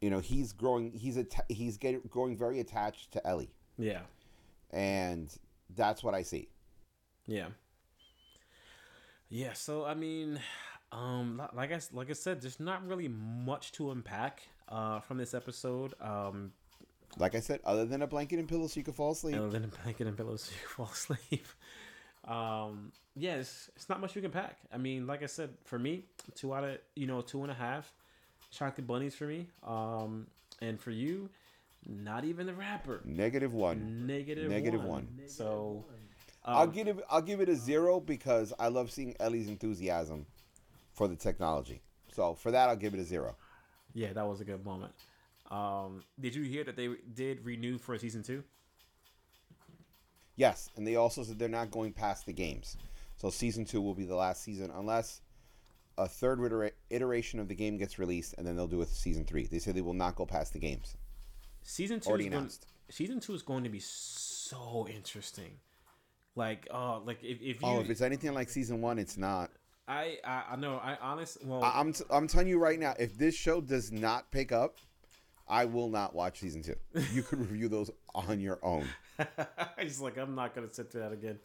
You 0.00 0.10
know 0.10 0.18
he's 0.20 0.52
growing. 0.52 0.92
He's 0.92 1.16
atta- 1.16 1.46
he's 1.48 1.76
getting 1.78 2.00
growing 2.02 2.36
very 2.36 2.58
attached 2.60 3.12
to 3.12 3.26
Ellie, 3.26 3.54
yeah, 3.78 4.02
and 4.70 5.32
that's 5.70 6.02
what 6.04 6.14
I 6.14 6.22
see. 6.22 6.48
Yeah, 7.26 7.46
yeah. 9.28 9.52
So 9.54 9.84
I 9.84 9.94
mean, 9.94 10.40
um, 10.90 11.42
like 11.54 11.72
I 11.72 11.80
like 11.92 12.10
I 12.10 12.14
said, 12.14 12.40
there's 12.40 12.60
not 12.60 12.86
really 12.86 13.08
much 13.08 13.72
to 13.72 13.90
unpack 13.90 14.42
uh, 14.68 15.00
from 15.00 15.18
this 15.18 15.34
episode. 15.34 15.94
Um, 16.00 16.52
Like 17.18 17.34
I 17.34 17.40
said, 17.40 17.60
other 17.64 17.84
than 17.84 18.02
a 18.02 18.06
blanket 18.06 18.38
and 18.38 18.48
pillow 18.48 18.66
so 18.68 18.78
you 18.80 18.84
can 18.84 18.94
fall 18.94 19.12
asleep. 19.12 19.36
other 19.36 19.50
than 19.50 19.64
a 19.64 19.68
blanket 19.68 20.06
and 20.06 20.16
pillows 20.16 20.42
so 20.46 20.52
you 20.52 20.58
can 20.60 20.68
fall 20.68 20.90
asleep. 20.92 21.46
Um, 22.26 22.92
yeah, 23.16 23.34
it's, 23.34 23.68
it's 23.76 23.88
not 23.88 24.00
much 24.00 24.14
you 24.16 24.22
can 24.22 24.30
pack. 24.30 24.56
I 24.72 24.78
mean, 24.78 25.06
like 25.06 25.22
I 25.22 25.26
said, 25.26 25.50
for 25.64 25.78
me, 25.78 26.04
two 26.34 26.54
out 26.54 26.64
of 26.64 26.78
you 26.94 27.06
know 27.06 27.20
two 27.20 27.42
and 27.42 27.50
a 27.50 27.54
half 27.54 27.92
chocolate 28.50 28.86
bunnies 28.86 29.14
for 29.14 29.26
me. 29.26 29.48
Um, 29.66 30.26
and 30.60 30.78
for 30.80 30.90
you, 30.90 31.28
not 31.86 32.24
even 32.24 32.46
the 32.46 32.54
wrapper. 32.54 33.00
Negative 33.04 33.52
one. 33.52 34.06
Negative 34.06 34.48
Negative 34.48 34.80
one. 34.80 34.88
one. 34.88 35.08
So 35.26 35.84
I'll 35.88 35.94
um, 36.44 36.70
give 36.70 36.88
it. 36.88 36.96
I'll 37.10 37.22
give 37.22 37.40
it 37.40 37.48
a 37.48 37.56
zero 37.56 38.00
because 38.00 38.52
I 38.58 38.68
love 38.68 38.90
seeing 38.90 39.14
Ellie's 39.20 39.48
enthusiasm 39.48 40.26
for 40.92 41.08
the 41.08 41.16
technology. 41.16 41.82
So 42.12 42.34
for 42.34 42.50
that, 42.50 42.68
I'll 42.68 42.76
give 42.76 42.94
it 42.94 43.00
a 43.00 43.04
zero. 43.04 43.36
yeah, 43.94 44.12
that 44.12 44.26
was 44.26 44.40
a 44.40 44.44
good 44.44 44.64
moment. 44.64 44.92
Um, 45.50 46.02
did 46.20 46.34
you 46.34 46.42
hear 46.42 46.64
that 46.64 46.76
they 46.76 46.88
did 47.14 47.44
renew 47.44 47.78
for 47.78 47.96
season 47.98 48.22
two? 48.22 48.42
Yes, 50.36 50.70
and 50.76 50.86
they 50.86 50.96
also 50.96 51.22
said 51.22 51.38
they're 51.38 51.48
not 51.48 51.70
going 51.70 51.92
past 51.92 52.26
the 52.26 52.32
games. 52.32 52.76
So 53.16 53.30
season 53.30 53.64
two 53.64 53.80
will 53.80 53.94
be 53.94 54.04
the 54.06 54.14
last 54.16 54.42
season 54.42 54.70
unless 54.74 55.20
a 55.98 56.08
third 56.08 56.38
itera- 56.40 56.72
iteration 56.90 57.38
of 57.38 57.48
the 57.48 57.54
game 57.54 57.76
gets 57.76 57.98
released, 57.98 58.34
and 58.38 58.46
then 58.46 58.56
they'll 58.56 58.66
do 58.66 58.80
a 58.80 58.86
season 58.86 59.24
three. 59.24 59.46
They 59.46 59.58
say 59.58 59.72
they 59.72 59.82
will 59.82 59.92
not 59.92 60.16
go 60.16 60.24
past 60.24 60.54
the 60.54 60.58
games. 60.58 60.96
Season 61.62 62.00
two 62.00 62.08
Already 62.08 62.24
is 62.24 62.30
going, 62.30 62.38
announced. 62.38 62.66
season 62.88 63.20
two 63.20 63.34
is 63.34 63.42
going 63.42 63.62
to 63.64 63.70
be 63.70 63.78
so 63.78 64.88
interesting. 64.90 65.58
Like, 66.34 66.66
oh, 66.72 67.02
like 67.04 67.22
if, 67.22 67.40
if 67.40 67.60
you, 67.62 67.68
Oh, 67.68 67.80
if 67.80 67.90
it's 67.90 68.00
anything 68.00 68.32
like 68.34 68.48
season 68.48 68.80
one, 68.80 68.98
it's 68.98 69.16
not. 69.16 69.50
I, 69.88 70.18
I, 70.24 70.44
I 70.52 70.56
know, 70.56 70.76
I 70.76 70.96
honest, 71.02 71.44
well, 71.44 71.62
I- 71.62 71.78
I'm 71.80 71.92
t- 71.92 72.04
I'm 72.10 72.26
telling 72.26 72.48
you 72.48 72.58
right 72.58 72.78
now, 72.78 72.94
if 72.98 73.18
this 73.18 73.34
show 73.34 73.60
does 73.60 73.92
not 73.92 74.30
pick 74.30 74.50
up, 74.52 74.78
I 75.48 75.64
will 75.66 75.88
not 75.90 76.14
watch 76.14 76.38
season 76.40 76.62
two. 76.62 76.76
You 77.12 77.22
could 77.22 77.40
review 77.50 77.68
those 77.68 77.90
on 78.14 78.40
your 78.40 78.58
own. 78.62 78.86
He's 79.78 80.00
like, 80.00 80.16
I'm 80.16 80.34
not 80.34 80.54
gonna 80.54 80.72
sit 80.72 80.90
through 80.90 81.02
that 81.02 81.12
again. 81.12 81.38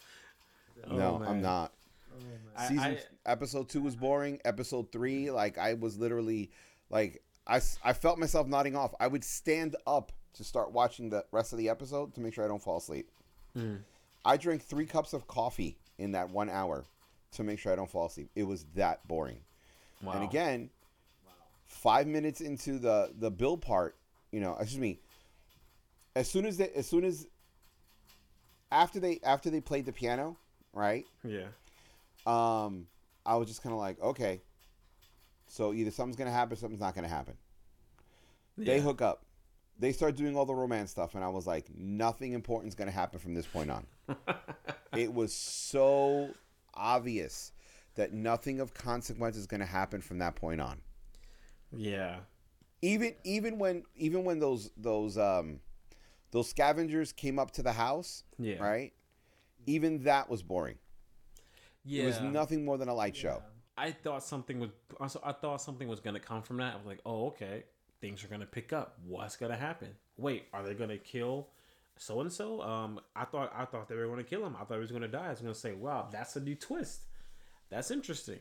no, 0.89 1.19
Oh, 1.21 1.25
I'm 1.27 1.33
man. 1.33 1.41
not. 1.41 1.73
I- 2.55 2.67
Season 2.67 2.83
I- 3.25 3.31
episode 3.31 3.67
two 3.69 3.81
was 3.81 3.95
boring. 3.95 4.39
Episode 4.45 4.91
three, 4.91 5.29
like 5.31 5.57
I 5.57 5.73
was 5.73 5.97
literally 5.97 6.51
like 6.89 7.21
I, 7.45 7.59
I 7.83 7.93
felt 7.93 8.19
myself 8.19 8.47
nodding 8.47 8.75
off. 8.75 8.93
I 8.99 9.07
would 9.07 9.23
stand 9.23 9.75
up 9.85 10.11
to 10.35 10.43
start 10.43 10.71
watching 10.71 11.09
the 11.09 11.25
rest 11.31 11.51
of 11.51 11.59
the 11.59 11.67
episode 11.69 12.13
to 12.15 12.21
make 12.21 12.33
sure 12.33 12.45
I 12.45 12.47
don't 12.47 12.61
fall 12.61 12.77
asleep. 12.77 13.09
Hmm. 13.55 13.75
I 14.27 14.35
drank 14.35 14.61
three 14.61 14.85
cups 14.85 15.13
of 15.13 15.25
coffee 15.25 15.77
in 15.97 16.11
that 16.11 16.29
one 16.29 16.49
hour 16.49 16.83
to 17.31 17.43
make 17.43 17.59
sure 17.59 17.71
I 17.71 17.75
don't 17.77 17.89
fall 17.89 18.07
asleep. 18.07 18.29
It 18.35 18.43
was 18.43 18.65
that 18.75 19.07
boring. 19.07 19.39
Wow. 20.03 20.13
And 20.13 20.23
again, 20.23 20.69
five 21.65 22.07
minutes 22.07 22.41
into 22.41 22.77
the 22.77 23.13
the 23.17 23.31
Bill 23.31 23.57
part, 23.57 23.95
you 24.31 24.41
know, 24.41 24.57
excuse 24.59 24.79
me. 24.79 24.99
As 26.15 26.29
soon 26.29 26.45
as 26.45 26.57
they, 26.57 26.69
as 26.71 26.85
soon 26.87 27.05
as 27.05 27.27
after 28.71 28.99
they 28.99 29.19
after 29.23 29.49
they 29.49 29.61
played 29.61 29.85
the 29.85 29.93
piano, 29.93 30.37
right? 30.73 31.05
yeah, 31.23 31.47
Um, 32.25 32.87
I 33.25 33.37
was 33.37 33.47
just 33.47 33.63
kind 33.63 33.73
of 33.73 33.79
like, 33.79 34.01
okay. 34.01 34.41
So 35.47 35.73
either 35.73 35.91
something's 35.91 36.17
gonna 36.17 36.31
happen, 36.31 36.57
something's 36.57 36.81
not 36.81 36.95
gonna 36.95 37.07
happen. 37.07 37.35
They 38.57 38.81
hook 38.81 39.01
up. 39.01 39.23
They 39.79 39.91
start 39.91 40.15
doing 40.15 40.35
all 40.35 40.45
the 40.45 40.55
romance 40.55 40.89
stuff, 40.91 41.15
and 41.15 41.23
I 41.23 41.29
was 41.29 41.45
like, 41.47 41.67
nothing 41.77 42.33
important 42.33 42.71
is 42.71 42.75
gonna 42.75 42.91
happen 42.91 43.19
from 43.19 43.33
this 43.33 43.45
point 43.45 43.69
on. 43.69 43.85
It 44.95 45.13
was 45.13 45.33
so 45.33 46.29
obvious 46.73 47.51
that 47.95 48.13
nothing 48.13 48.59
of 48.59 48.73
consequence 48.73 49.35
is 49.35 49.47
gonna 49.47 49.65
happen 49.65 50.01
from 50.01 50.19
that 50.19 50.35
point 50.35 50.61
on. 50.61 50.79
yeah, 51.75 52.17
even 52.81 53.13
even 53.23 53.57
when 53.57 53.83
even 53.95 54.23
when 54.23 54.39
those 54.39 54.71
those 54.77 55.17
um 55.17 55.59
those 56.31 56.49
scavengers 56.49 57.11
came 57.11 57.39
up 57.39 57.51
to 57.51 57.63
the 57.63 57.71
house 57.71 58.23
Yeah. 58.37 58.61
right 58.61 58.93
even 59.65 60.03
that 60.03 60.29
was 60.29 60.43
boring 60.43 60.77
yeah. 61.83 62.03
it 62.03 62.05
was 62.05 62.21
nothing 62.21 62.65
more 62.65 62.77
than 62.77 62.89
a 62.89 62.93
light 62.93 63.15
show 63.15 63.41
I 63.79 63.91
thought 63.91 64.23
something 64.23 64.59
was. 64.59 64.71
Also, 64.99 65.21
I 65.23 65.31
thought 65.33 65.61
something 65.61 65.87
was 65.87 65.99
gonna 65.99 66.19
come 66.19 66.41
from 66.41 66.57
that. 66.57 66.73
I 66.73 66.77
was 66.77 66.87
like, 66.87 66.99
oh, 67.05 67.27
okay, 67.27 67.63
things 68.01 68.23
are 68.23 68.27
gonna 68.27 68.47
pick 68.47 68.73
up. 68.73 68.97
What's 69.05 69.35
gonna 69.35 69.55
happen? 69.55 69.89
Wait, 70.17 70.45
are 70.51 70.63
they 70.63 70.73
gonna 70.73 70.97
kill 70.97 71.49
so 71.97 72.21
and 72.21 72.31
so? 72.31 72.61
Um, 72.61 72.99
I 73.15 73.25
thought 73.25 73.51
I 73.55 73.65
thought 73.65 73.87
they 73.89 73.95
were 73.95 74.07
gonna 74.07 74.23
kill 74.23 74.45
him. 74.45 74.55
I 74.59 74.63
thought 74.63 74.75
he 74.75 74.79
was 74.81 74.91
gonna 74.91 75.07
die. 75.07 75.27
I 75.27 75.29
was 75.31 75.41
gonna 75.41 75.53
say, 75.53 75.73
wow, 75.73 76.07
that's 76.11 76.35
a 76.35 76.39
new 76.39 76.55
twist. 76.55 77.01
That's 77.69 77.91
interesting. 77.91 78.39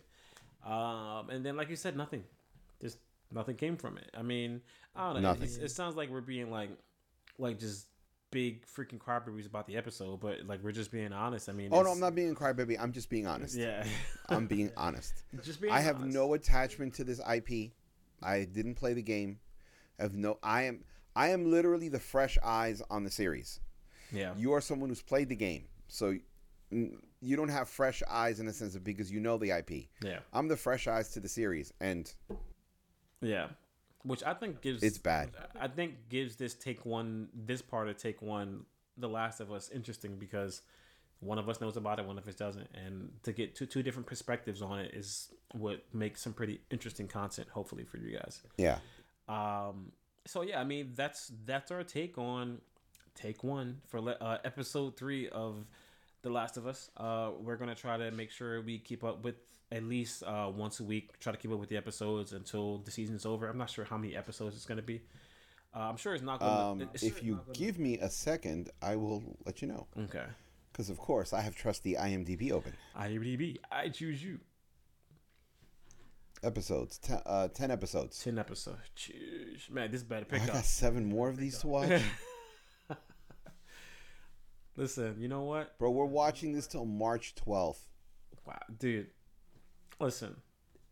Um, 0.64 1.30
and 1.30 1.44
then 1.44 1.56
like 1.56 1.70
you 1.70 1.76
said, 1.76 1.96
nothing. 1.96 2.24
Just 2.80 2.98
nothing 3.32 3.56
came 3.56 3.76
from 3.76 3.98
it. 3.98 4.10
I 4.16 4.22
mean, 4.22 4.60
I 4.94 5.12
don't 5.12 5.22
know. 5.22 5.32
Nothing. 5.32 5.48
It 5.62 5.70
sounds 5.70 5.96
like 5.96 6.10
we're 6.10 6.20
being 6.20 6.50
like, 6.50 6.70
like 7.38 7.58
just 7.58 7.86
big 8.32 8.66
freaking 8.66 8.98
crybabies 8.98 9.46
about 9.46 9.66
the 9.66 9.76
episode, 9.76 10.20
but 10.20 10.44
like 10.46 10.62
we're 10.62 10.72
just 10.72 10.90
being 10.90 11.12
honest. 11.12 11.48
I 11.48 11.52
mean, 11.52 11.70
oh 11.72 11.82
no 11.82 11.92
i'm 11.92 12.00
not 12.00 12.14
being 12.14 12.34
crybaby 12.34 12.76
i'm 12.78 12.92
just 12.92 13.08
being 13.08 13.26
honest 13.26 13.56
Yeah, 13.56 13.84
i'm 14.28 14.46
being 14.46 14.70
honest 14.76 15.14
just 15.42 15.60
being. 15.60 15.72
i 15.72 15.80
have 15.80 15.96
honest. 16.00 16.14
no 16.14 16.34
attachment 16.34 16.94
to 16.94 17.04
this 17.04 17.20
ip 17.32 17.48
i 18.22 18.44
didn't 18.44 18.74
play 18.74 18.92
the 18.94 19.02
game 19.02 19.38
I 19.98 20.02
have 20.02 20.14
no 20.14 20.38
i 20.42 20.64
am 20.64 20.80
i 21.16 21.28
am 21.28 21.50
literally 21.50 21.88
the 21.88 21.98
fresh 21.98 22.38
eyes 22.44 22.80
on 22.90 23.02
the 23.02 23.10
series 23.10 23.58
Yeah. 24.12 24.32
you 24.36 24.52
are 24.52 24.60
someone 24.60 24.88
who's 24.90 25.02
played 25.02 25.28
the 25.28 25.36
game 25.36 25.64
so 25.88 26.14
you 26.70 27.36
don't 27.36 27.48
have 27.48 27.68
fresh 27.68 28.02
eyes 28.08 28.38
in 28.40 28.46
the 28.46 28.52
sense 28.52 28.74
of 28.76 28.82
because 28.84 29.10
you 29.10 29.18
know 29.20 29.36
the 29.38 29.50
ip 29.50 29.70
Yeah. 30.02 30.20
i'm 30.32 30.46
the 30.48 30.56
fresh 30.56 30.86
eyes 30.86 31.10
to 31.14 31.20
the 31.20 31.28
series 31.28 31.72
and 31.80 32.12
Yeah, 33.22 33.48
which 34.02 34.22
I 34.22 34.34
think 34.34 34.60
gives 34.60 34.82
It's 34.82 34.98
bad. 34.98 35.30
I 35.58 35.68
think 35.68 36.08
gives 36.10 36.36
this 36.36 36.54
take 36.54 36.84
one, 36.86 37.28
this 37.34 37.62
part 37.62 37.88
of 37.88 37.96
take 37.96 38.20
one, 38.22 38.66
The 38.98 39.08
Last 39.08 39.40
of 39.40 39.50
Us, 39.50 39.70
interesting 39.70 40.16
because 40.18 40.62
one 41.20 41.38
of 41.38 41.48
us 41.48 41.60
knows 41.62 41.76
about 41.78 41.98
it, 41.98 42.04
one 42.06 42.18
of 42.18 42.28
us 42.28 42.34
doesn't, 42.34 42.68
and 42.74 43.10
to 43.22 43.32
get 43.32 43.56
two 43.56 43.64
two 43.66 43.82
different 43.82 44.06
perspectives 44.06 44.60
on 44.60 44.78
it 44.80 44.94
is 44.94 45.32
what 45.54 45.82
makes 45.94 46.20
some 46.22 46.34
pretty 46.34 46.60
interesting 46.70 47.08
content, 47.08 47.48
hopefully 47.48 47.84
for 47.84 47.96
you 47.96 48.18
guys. 48.18 48.42
yeah 48.58 48.78
Um, 49.28 49.92
so 50.26 50.42
yeah, 50.42 50.60
I 50.60 50.64
mean 50.64 50.92
that's 50.94 51.32
that's 51.44 51.70
our 51.70 51.82
take 51.82 52.18
on 52.18 52.60
take 53.14 53.42
one 53.44 53.80
for 53.88 54.00
le- 54.00 54.18
uh, 54.20 54.38
episode 54.44 54.96
three 54.96 55.28
of 55.30 55.64
The 56.22 56.30
Last 56.30 56.56
of 56.56 56.66
Us. 56.66 56.90
Uh, 56.96 57.30
we're 57.40 57.56
gonna 57.56 57.74
try 57.74 57.96
to 57.96 58.10
make 58.10 58.30
sure 58.30 58.60
we 58.62 58.78
keep 58.78 59.02
up 59.04 59.24
with 59.24 59.36
at 59.72 59.82
least 59.82 60.22
uh, 60.22 60.50
once 60.54 60.80
a 60.80 60.84
week. 60.84 61.18
Try 61.18 61.32
to 61.32 61.38
keep 61.38 61.50
up 61.52 61.58
with 61.58 61.68
the 61.68 61.76
episodes 61.76 62.32
until 62.32 62.78
the 62.78 62.90
season's 62.90 63.24
over. 63.26 63.48
I'm 63.48 63.58
not 63.58 63.70
sure 63.70 63.84
how 63.84 63.96
many 63.96 64.14
episodes 64.16 64.54
it's 64.56 64.66
gonna 64.66 64.82
be. 64.82 65.00
Uh, 65.74 65.80
I'm 65.80 65.96
sure 65.96 66.14
it's 66.14 66.22
not 66.22 66.40
gonna. 66.40 66.70
Um, 66.70 66.80
it's- 66.82 67.02
if 67.02 67.22
you 67.22 67.40
give 67.52 67.78
me 67.78 67.98
a 67.98 68.08
second, 68.10 68.70
I 68.82 68.96
will 68.96 69.36
let 69.44 69.60
you 69.62 69.68
know. 69.68 69.86
okay, 70.04 70.24
Because 70.72 70.88
of 70.90 70.98
course, 70.98 71.32
I 71.32 71.40
have 71.40 71.54
trusty 71.56 71.94
IMDb 71.94 72.50
open. 72.52 72.72
IMDb, 72.96 73.56
I 73.70 73.88
choose 73.88 74.22
you. 74.22 74.40
Episodes, 76.42 76.98
ten, 76.98 77.20
uh, 77.26 77.48
ten 77.48 77.70
episodes. 77.70 78.22
Ten 78.22 78.38
episodes. 78.38 78.78
Jeez, 78.96 79.70
man, 79.70 79.90
this 79.90 80.02
better 80.02 80.24
pick 80.26 80.42
I 80.42 80.44
up. 80.46 80.52
got 80.54 80.64
seven 80.64 81.08
more 81.08 81.28
of 81.28 81.36
these 81.38 81.58
to 81.60 81.66
watch, 81.66 82.02
Listen, 84.76 85.16
you 85.18 85.28
know 85.28 85.42
what? 85.44 85.78
bro. 85.78 85.90
We're 85.90 86.04
watching 86.04 86.52
this 86.52 86.66
till 86.66 86.84
March 86.84 87.34
twelfth. 87.34 87.82
Wow, 88.46 88.58
dude. 88.78 89.06
Listen, 89.98 90.36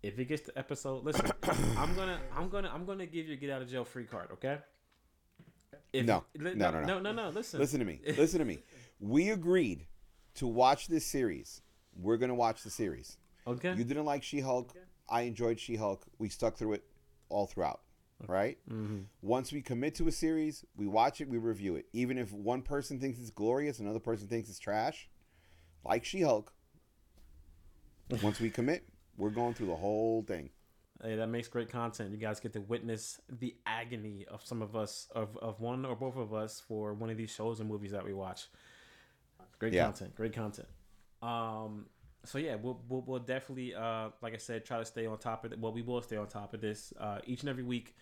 if 0.03 0.19
it 0.19 0.25
gets 0.25 0.43
to 0.43 0.59
episode, 0.59 1.05
listen, 1.05 1.31
I'm 1.77 1.95
gonna, 1.95 2.19
I'm 2.35 2.49
gonna, 2.49 2.71
I'm 2.73 2.87
gonna 2.87 3.05
give 3.07 3.27
you 3.29 3.35
a 3.35 3.37
get 3.37 3.51
out 3.51 3.61
of 3.61 3.69
jail 3.71 3.85
free 3.85 4.05
card, 4.05 4.29
okay? 4.33 4.59
If 5.93 6.07
No. 6.07 6.25
li- 6.39 6.55
No, 6.55 6.71
no, 6.71 6.81
no. 6.81 6.87
no, 6.87 7.01
no, 7.01 7.13
no. 7.13 7.29
Listen, 7.29 7.61
Listen 7.61 7.79
to 7.81 7.85
me. 7.85 8.01
Listen 8.17 8.39
to 8.39 8.45
me. 8.47 8.61
We 8.99 9.31
agreed 9.31 9.87
to 10.37 10.47
watch 10.47 10.89
this 10.89 11.05
series. 11.07 11.61
We're 11.95 12.17
gonna 12.17 12.35
watch 12.35 12.63
the 12.63 12.71
series. 12.71 13.19
Okay. 13.47 13.75
You 13.75 13.85
didn't 13.85 14.07
like 14.07 14.23
She-Hulk. 14.23 14.75
I 15.09 15.23
enjoyed 15.23 15.61
She-Hulk. 15.61 16.05
We 16.19 16.29
stuck 16.29 16.57
through 16.57 16.75
it 16.75 16.85
all 17.29 17.47
throughout. 17.47 17.81
Right. 18.27 18.59
mm-hmm. 18.71 19.01
Once 19.23 19.53
we 19.53 19.61
commit 19.61 19.97
to 19.97 20.09
a 20.09 20.13
series, 20.13 20.65
we 20.77 20.87
watch 20.87 21.21
it, 21.21 21.29
we 21.29 21.37
review 21.37 21.77
it. 21.77 21.87
Even 21.93 22.17
if 22.17 22.33
one 22.33 22.63
person 22.63 22.99
thinks 22.99 23.19
it's 23.19 23.31
glorious, 23.31 23.81
another 23.81 23.99
person 23.99 24.29
thinks 24.29 24.49
it's 24.49 24.59
trash, 24.59 25.09
like 25.85 26.05
She 26.05 26.23
Hulk. 26.23 26.53
Once 28.23 28.41
we 28.41 28.51
commit, 28.51 28.87
we're 29.17 29.31
going 29.31 29.53
through 29.55 29.67
the 29.67 29.77
whole 29.77 30.23
thing. 30.23 30.51
Hey, 31.03 31.17
that 31.17 31.27
makes 31.27 31.49
great 31.49 31.71
content. 31.71 32.13
You 32.13 32.17
guys 32.17 32.41
get 32.41 32.53
to 32.55 32.61
witness 32.61 33.21
the 33.29 33.57
agony 33.67 34.25
of 34.29 34.47
some 34.47 34.63
of 34.63 34.77
us, 34.77 35.09
of, 35.15 35.37
of 35.39 35.61
one 35.61 35.85
or 35.85 35.97
both 35.97 36.17
of 36.17 36.33
us, 36.33 36.63
for 36.67 36.95
one 36.95 37.11
of 37.11 37.17
these 37.17 37.31
shows 37.35 37.61
and 37.61 37.69
movies 37.69 37.91
that 37.91 38.05
we 38.05 38.15
watch. 38.15 38.47
Great 39.59 39.73
Yeah. 39.73 39.85
content. 39.85 40.15
Great 40.15 40.33
content. 40.33 40.69
Um. 41.21 41.87
So 42.25 42.39
yeah, 42.39 42.57
we'll, 42.57 42.81
we'll 42.89 43.03
we'll 43.07 43.19
definitely, 43.21 43.75
uh, 43.75 44.09
like 44.23 44.35
I 44.35 44.39
said, 44.39 44.65
try 44.65 44.79
to 44.79 44.85
stay 44.85 45.07
on 45.07 45.19
top 45.19 45.45
of 45.45 45.53
it. 45.53 45.59
Well, 45.59 45.73
we 45.73 45.83
will 45.83 46.01
stay 46.03 46.17
on 46.17 46.27
top 46.27 46.55
of 46.55 46.61
this 46.61 46.93
uh, 46.99 47.19
each 47.27 47.41
and 47.41 47.51
every 47.51 47.63
week 47.63 47.95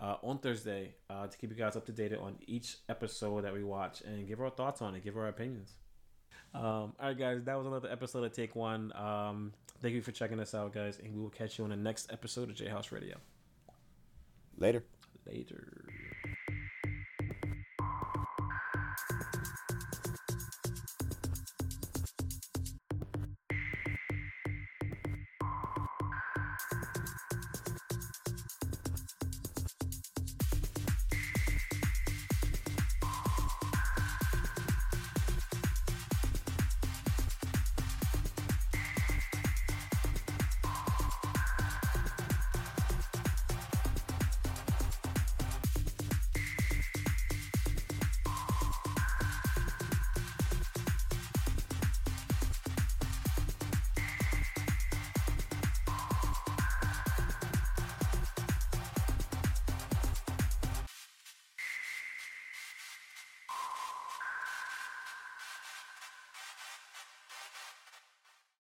uh, 0.00 0.16
on 0.22 0.38
Thursday 0.38 0.94
uh, 1.08 1.26
to 1.26 1.38
keep 1.38 1.50
you 1.50 1.56
guys 1.56 1.76
up 1.76 1.86
to 1.86 1.92
date 1.92 2.12
on 2.14 2.36
each 2.46 2.78
episode 2.88 3.44
that 3.44 3.52
we 3.52 3.62
watch 3.62 4.00
and 4.02 4.26
give 4.26 4.40
our 4.40 4.50
thoughts 4.50 4.82
on 4.82 4.94
it, 4.94 5.04
give 5.04 5.16
our 5.16 5.28
opinions. 5.28 5.74
Um, 6.52 6.62
all 6.62 6.94
right, 7.02 7.18
guys, 7.18 7.44
that 7.44 7.56
was 7.56 7.66
another 7.66 7.90
episode 7.90 8.24
of 8.24 8.32
Take 8.32 8.56
One. 8.56 8.92
Um, 8.96 9.52
thank 9.80 9.94
you 9.94 10.02
for 10.02 10.10
checking 10.10 10.40
us 10.40 10.54
out, 10.54 10.74
guys, 10.74 10.98
and 10.98 11.14
we 11.14 11.20
will 11.20 11.30
catch 11.30 11.58
you 11.58 11.64
on 11.64 11.70
the 11.70 11.76
next 11.76 12.12
episode 12.12 12.50
of 12.50 12.56
J 12.56 12.66
House 12.66 12.90
Radio. 12.90 13.16
Later. 14.58 14.84
Later. 15.26 15.86